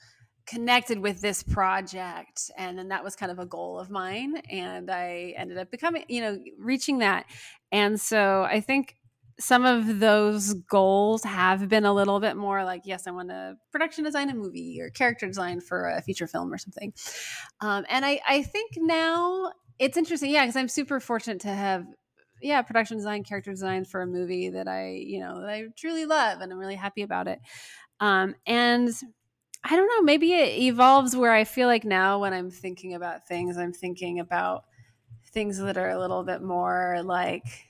connected 0.47 0.97
with 0.99 1.21
this 1.21 1.43
project 1.43 2.49
and 2.58 2.80
then 2.80 2.88
that 2.88 3.03
was 3.03 3.15
kind 3.15 3.32
of 3.32 3.38
a 3.38 3.45
goal 3.45 3.80
of 3.80 3.91
mine 3.91 4.38
and 4.49 4.89
I 4.89 5.36
ended 5.38 5.58
up 5.58 5.69
becoming, 5.69 6.06
you 6.08 6.21
know, 6.21 6.39
reaching 6.58 6.99
that. 6.99 7.25
And 7.71 7.99
so 7.99 8.43
I 8.43 8.62
think 8.62 8.95
some 9.39 9.65
of 9.65 10.00
those 10.00 10.54
goals 10.54 11.23
have 11.23 11.69
been 11.69 11.86
a 11.86 11.93
little 11.93 12.19
bit 12.19 12.36
more 12.36 12.63
like, 12.63 12.82
yes, 12.86 13.06
I 13.08 13.12
want 13.12 13.30
to 13.30 13.56
production 13.71 14.04
design 14.04 14.30
a 14.30 14.34
movie 14.34 14.80
or 14.82 14.89
character 14.89 15.28
design 15.28 15.62
for 15.62 15.89
a 15.89 16.02
feature 16.02 16.28
film 16.28 16.52
or 16.52 16.58
something. 16.58 16.93
Um, 17.62 17.86
and 17.89 18.04
I, 18.04 18.19
I 18.28 18.41
think 18.41 18.71
now 18.78 19.52
it's 19.78 19.97
interesting, 19.97 20.32
yeah, 20.32 20.43
because 20.43 20.56
I'm 20.56 20.67
super 20.67 21.00
fortunate 21.00 21.41
to 21.41 21.50
have, 21.50 21.86
yeah, 22.41 22.62
production 22.63 22.97
design, 22.97 23.23
character 23.23 23.52
design 23.52 23.86
for 23.86 24.02
a 24.02 24.08
movie 24.08 24.50
that 24.50 24.67
I, 24.67 25.04
you 25.06 25.19
know, 25.19 25.45
I 25.45 25.65
truly 25.78 26.06
love 26.06 26.41
and 26.41 26.52
I'm 26.52 26.60
really 26.60 26.76
happy 26.76 27.04
about 27.04 27.28
it. 27.28 27.39
Um, 28.00 28.36
and 28.45 28.89
I 29.63 29.76
don't 29.76 29.88
know, 29.88 30.02
maybe 30.02 30.34
it 30.34 30.58
evolves 30.60 31.15
where 31.15 31.34
I 31.34 31.43
feel 31.43 31.67
like 31.67 31.84
now 31.84 32.19
when 32.19 32.34
I'm 32.34 32.50
thinking 32.50 32.93
about 32.93 33.28
things, 33.28 33.58
I'm 33.58 33.73
thinking 33.73 34.19
about 34.19 34.63
things 35.32 35.60
that 35.60 35.78
are 35.78 35.89
a 35.89 36.00
little 36.00 36.23
bit 36.23 36.41
more 36.41 37.02
like 37.04 37.66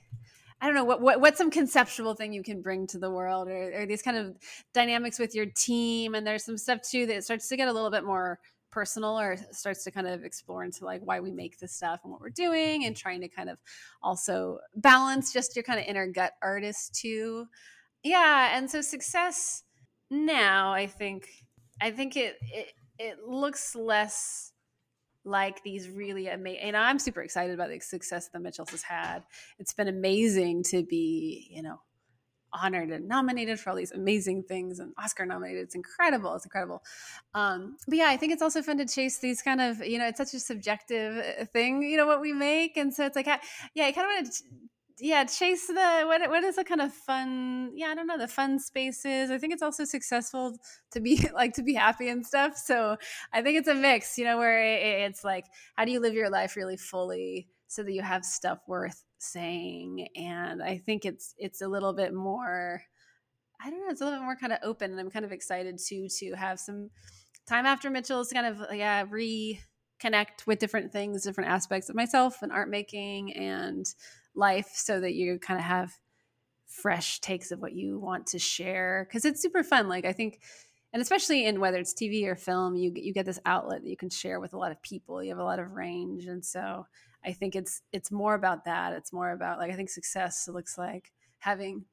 I 0.60 0.66
don't 0.66 0.74
know 0.74 0.84
what, 0.84 1.00
what 1.00 1.20
what's 1.20 1.38
some 1.38 1.50
conceptual 1.50 2.14
thing 2.14 2.32
you 2.32 2.42
can 2.42 2.62
bring 2.62 2.86
to 2.88 2.98
the 2.98 3.10
world, 3.10 3.48
or, 3.48 3.82
or 3.82 3.86
these 3.86 4.02
kind 4.02 4.16
of 4.16 4.36
dynamics 4.74 5.18
with 5.18 5.34
your 5.34 5.46
team. 5.46 6.14
And 6.14 6.26
there's 6.26 6.44
some 6.44 6.58
stuff 6.58 6.80
too 6.82 7.06
that 7.06 7.24
starts 7.24 7.48
to 7.48 7.56
get 7.56 7.68
a 7.68 7.72
little 7.72 7.90
bit 7.90 8.04
more 8.04 8.40
personal, 8.70 9.18
or 9.18 9.36
starts 9.52 9.84
to 9.84 9.90
kind 9.90 10.06
of 10.06 10.24
explore 10.24 10.64
into 10.64 10.84
like 10.84 11.00
why 11.02 11.20
we 11.20 11.30
make 11.30 11.58
this 11.58 11.72
stuff 11.72 12.00
and 12.02 12.12
what 12.12 12.20
we're 12.20 12.30
doing, 12.30 12.84
and 12.84 12.96
trying 12.96 13.20
to 13.20 13.28
kind 13.28 13.48
of 13.48 13.58
also 14.02 14.58
balance 14.76 15.32
just 15.32 15.56
your 15.56 15.62
kind 15.62 15.78
of 15.80 15.86
inner 15.86 16.06
gut 16.06 16.32
artist 16.42 16.94
too. 16.94 17.46
Yeah, 18.02 18.56
and 18.56 18.70
so 18.70 18.80
success 18.80 19.62
now, 20.10 20.72
I 20.72 20.86
think, 20.86 21.28
I 21.80 21.90
think 21.90 22.16
it 22.16 22.36
it 22.42 22.72
it 22.98 23.18
looks 23.26 23.74
less 23.74 24.52
like 25.28 25.62
these 25.62 25.88
really 25.88 26.28
amazing 26.28 26.62
and 26.62 26.76
i'm 26.76 26.98
super 26.98 27.22
excited 27.22 27.54
about 27.54 27.68
the 27.68 27.78
success 27.80 28.26
that 28.26 28.32
the 28.32 28.40
mitchells 28.40 28.70
has 28.70 28.82
had. 28.82 29.22
It's 29.58 29.74
been 29.74 29.88
amazing 29.88 30.64
to 30.64 30.82
be 30.82 31.48
you 31.50 31.62
know 31.62 31.80
honored 32.50 32.90
and 32.90 33.06
nominated 33.06 33.60
for 33.60 33.68
all 33.68 33.76
these 33.76 33.92
amazing 33.92 34.42
things 34.42 34.78
and 34.78 34.94
oscar 34.98 35.26
nominated. 35.26 35.64
It's 35.64 35.74
incredible 35.74 36.34
it's 36.34 36.46
incredible. 36.46 36.82
Um 37.34 37.76
but 37.86 37.98
yeah 37.98 38.08
i 38.08 38.16
think 38.16 38.32
it's 38.32 38.42
also 38.42 38.62
fun 38.62 38.78
to 38.78 38.86
chase 38.86 39.18
these 39.18 39.42
kind 39.42 39.60
of 39.60 39.84
you 39.84 39.98
know 39.98 40.06
it's 40.06 40.18
such 40.18 40.34
a 40.34 40.40
subjective 40.40 41.24
uh, 41.40 41.44
thing 41.46 41.82
you 41.82 41.96
know 41.96 42.06
what 42.06 42.20
we 42.20 42.32
make. 42.32 42.76
And 42.76 42.92
so 42.92 43.04
it's 43.04 43.16
like 43.16 43.26
yeah 43.26 43.84
i 43.84 43.92
kind 43.92 44.06
of 44.06 44.14
want 44.14 44.32
to 44.32 44.42
yeah 45.00 45.24
chase 45.24 45.66
the 45.66 46.02
what 46.04 46.28
what 46.28 46.44
is 46.44 46.56
the 46.56 46.64
kind 46.64 46.80
of 46.80 46.92
fun 46.92 47.70
yeah 47.74 47.88
i 47.88 47.94
don't 47.94 48.06
know 48.06 48.18
the 48.18 48.28
fun 48.28 48.58
spaces 48.58 49.30
i 49.30 49.38
think 49.38 49.52
it's 49.52 49.62
also 49.62 49.84
successful 49.84 50.56
to 50.90 51.00
be 51.00 51.28
like 51.34 51.52
to 51.54 51.62
be 51.62 51.74
happy 51.74 52.08
and 52.08 52.26
stuff 52.26 52.56
so 52.56 52.96
i 53.32 53.42
think 53.42 53.58
it's 53.58 53.68
a 53.68 53.74
mix 53.74 54.18
you 54.18 54.24
know 54.24 54.38
where 54.38 54.60
it's 55.06 55.24
like 55.24 55.44
how 55.76 55.84
do 55.84 55.92
you 55.92 56.00
live 56.00 56.14
your 56.14 56.30
life 56.30 56.56
really 56.56 56.76
fully 56.76 57.48
so 57.66 57.82
that 57.82 57.92
you 57.92 58.02
have 58.02 58.24
stuff 58.24 58.58
worth 58.66 59.04
saying 59.18 60.08
and 60.16 60.62
i 60.62 60.78
think 60.78 61.04
it's 61.04 61.34
it's 61.38 61.60
a 61.60 61.68
little 61.68 61.92
bit 61.92 62.14
more 62.14 62.82
i 63.60 63.70
don't 63.70 63.80
know 63.80 63.90
it's 63.90 64.00
a 64.00 64.04
little 64.04 64.18
bit 64.18 64.24
more 64.24 64.36
kind 64.36 64.52
of 64.52 64.58
open 64.62 64.90
and 64.90 65.00
i'm 65.00 65.10
kind 65.10 65.24
of 65.24 65.32
excited 65.32 65.78
to 65.78 66.08
to 66.08 66.32
have 66.34 66.58
some 66.58 66.88
time 67.46 67.66
after 67.66 67.90
mitchell's 67.90 68.32
kind 68.32 68.46
of 68.46 68.62
yeah 68.72 69.04
reconnect 69.04 70.46
with 70.46 70.58
different 70.58 70.92
things 70.92 71.24
different 71.24 71.50
aspects 71.50 71.88
of 71.88 71.96
myself 71.96 72.42
and 72.42 72.52
art 72.52 72.70
making 72.70 73.32
and 73.34 73.94
life 74.38 74.70
so 74.72 75.00
that 75.00 75.14
you 75.14 75.38
kind 75.38 75.58
of 75.58 75.64
have 75.64 75.92
fresh 76.66 77.20
takes 77.20 77.50
of 77.50 77.60
what 77.60 77.72
you 77.72 77.98
want 77.98 78.26
to 78.26 78.38
share 78.38 79.06
because 79.08 79.24
it's 79.24 79.42
super 79.42 79.62
fun 79.62 79.88
like 79.88 80.04
i 80.04 80.12
think 80.12 80.40
and 80.92 81.02
especially 81.02 81.46
in 81.46 81.60
whether 81.60 81.78
it's 81.78 81.94
tv 81.94 82.26
or 82.26 82.36
film 82.36 82.76
you 82.76 82.92
you 82.94 83.12
get 83.12 83.26
this 83.26 83.40
outlet 83.46 83.82
that 83.82 83.90
you 83.90 83.96
can 83.96 84.10
share 84.10 84.38
with 84.38 84.52
a 84.52 84.58
lot 84.58 84.70
of 84.70 84.80
people 84.82 85.22
you 85.22 85.30
have 85.30 85.38
a 85.38 85.44
lot 85.44 85.58
of 85.58 85.72
range 85.72 86.26
and 86.26 86.44
so 86.44 86.86
i 87.24 87.32
think 87.32 87.56
it's 87.56 87.82
it's 87.92 88.12
more 88.12 88.34
about 88.34 88.64
that 88.64 88.92
it's 88.92 89.12
more 89.12 89.30
about 89.32 89.58
like 89.58 89.70
i 89.70 89.74
think 89.74 89.90
success 89.90 90.46
looks 90.46 90.76
like 90.78 91.12
having 91.38 91.84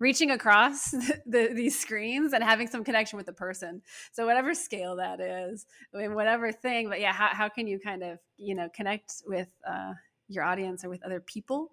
reaching 0.00 0.30
across 0.30 0.90
the, 0.90 1.22
the, 1.26 1.50
these 1.54 1.78
screens 1.78 2.32
and 2.32 2.42
having 2.42 2.66
some 2.66 2.84
connection 2.84 3.16
with 3.16 3.26
the 3.26 3.32
person. 3.32 3.80
So 4.12 4.26
whatever 4.26 4.54
scale 4.54 4.96
that 4.96 5.20
is 5.20 5.66
I 5.94 5.98
mean, 5.98 6.14
whatever 6.14 6.52
thing 6.52 6.88
but 6.88 7.00
yeah 7.00 7.12
how, 7.12 7.28
how 7.32 7.48
can 7.48 7.66
you 7.66 7.78
kind 7.78 8.02
of 8.02 8.18
you 8.36 8.54
know 8.54 8.68
connect 8.74 9.22
with 9.26 9.48
uh, 9.66 9.92
your 10.28 10.44
audience 10.44 10.84
or 10.84 10.88
with 10.88 11.04
other 11.04 11.20
people 11.20 11.72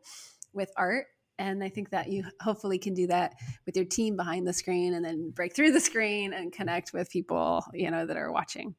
with 0.53 0.71
art. 0.77 1.07
And 1.39 1.63
i 1.63 1.69
think 1.69 1.89
that 1.89 2.09
you 2.09 2.23
hopefully 2.41 2.77
can 2.77 2.93
do 2.93 3.07
that 3.07 3.33
with 3.65 3.75
your 3.75 3.85
team 3.85 4.15
behind 4.15 4.47
the 4.47 4.53
screen 4.53 4.93
and 4.93 5.03
then 5.03 5.31
break 5.31 5.55
through 5.55 5.71
the 5.71 5.79
screen 5.79 6.33
and 6.33 6.51
connect 6.51 6.93
with 6.93 7.09
people 7.09 7.65
you 7.73 7.89
know 7.89 8.05
that 8.05 8.17
are 8.17 8.31
watching. 8.31 8.75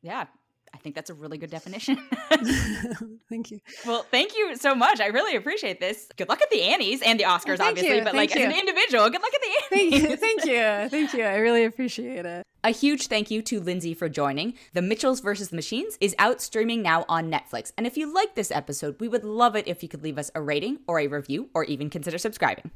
Yeah 0.00 0.26
I 0.74 0.78
think 0.78 0.94
that's 0.94 1.10
a 1.10 1.14
really 1.14 1.38
good 1.38 1.50
definition. 1.50 1.96
thank 3.28 3.50
you. 3.50 3.60
Well, 3.86 4.04
thank 4.10 4.36
you 4.36 4.56
so 4.56 4.74
much. 4.74 5.00
I 5.00 5.06
really 5.06 5.36
appreciate 5.36 5.80
this. 5.80 6.08
Good 6.16 6.28
luck 6.28 6.42
at 6.42 6.50
the 6.50 6.62
Annies 6.62 7.02
and 7.02 7.18
the 7.18 7.24
oh, 7.24 7.30
Oscars, 7.30 7.58
well, 7.58 7.68
obviously, 7.68 7.98
you. 7.98 8.04
but 8.04 8.14
like 8.14 8.34
you. 8.34 8.42
as 8.42 8.52
an 8.52 8.58
individual, 8.58 9.08
good 9.10 9.22
luck 9.22 9.32
at 9.34 9.40
the 9.40 9.76
Annies. 9.76 9.90
Thank 9.90 10.10
you. 10.10 10.16
Thank 10.16 10.44
you. 10.44 10.88
Thank 10.90 11.14
you. 11.14 11.24
I 11.24 11.36
really 11.36 11.64
appreciate 11.64 12.26
it. 12.26 12.44
A 12.64 12.70
huge 12.70 13.06
thank 13.06 13.30
you 13.30 13.40
to 13.42 13.60
Lindsey 13.60 13.94
for 13.94 14.08
joining. 14.08 14.54
The 14.72 14.82
Mitchells 14.82 15.20
vs. 15.20 15.50
the 15.50 15.56
Machines 15.56 15.96
is 16.00 16.14
out 16.18 16.40
streaming 16.40 16.82
now 16.82 17.04
on 17.08 17.30
Netflix. 17.30 17.72
And 17.76 17.86
if 17.86 17.96
you 17.96 18.12
like 18.12 18.34
this 18.34 18.50
episode, 18.50 19.00
we 19.00 19.08
would 19.08 19.24
love 19.24 19.54
it 19.54 19.68
if 19.68 19.82
you 19.82 19.88
could 19.88 20.02
leave 20.02 20.18
us 20.18 20.30
a 20.34 20.42
rating 20.42 20.80
or 20.86 20.98
a 20.98 21.06
review 21.06 21.50
or 21.54 21.64
even 21.64 21.88
consider 21.88 22.18
subscribing. 22.18 22.70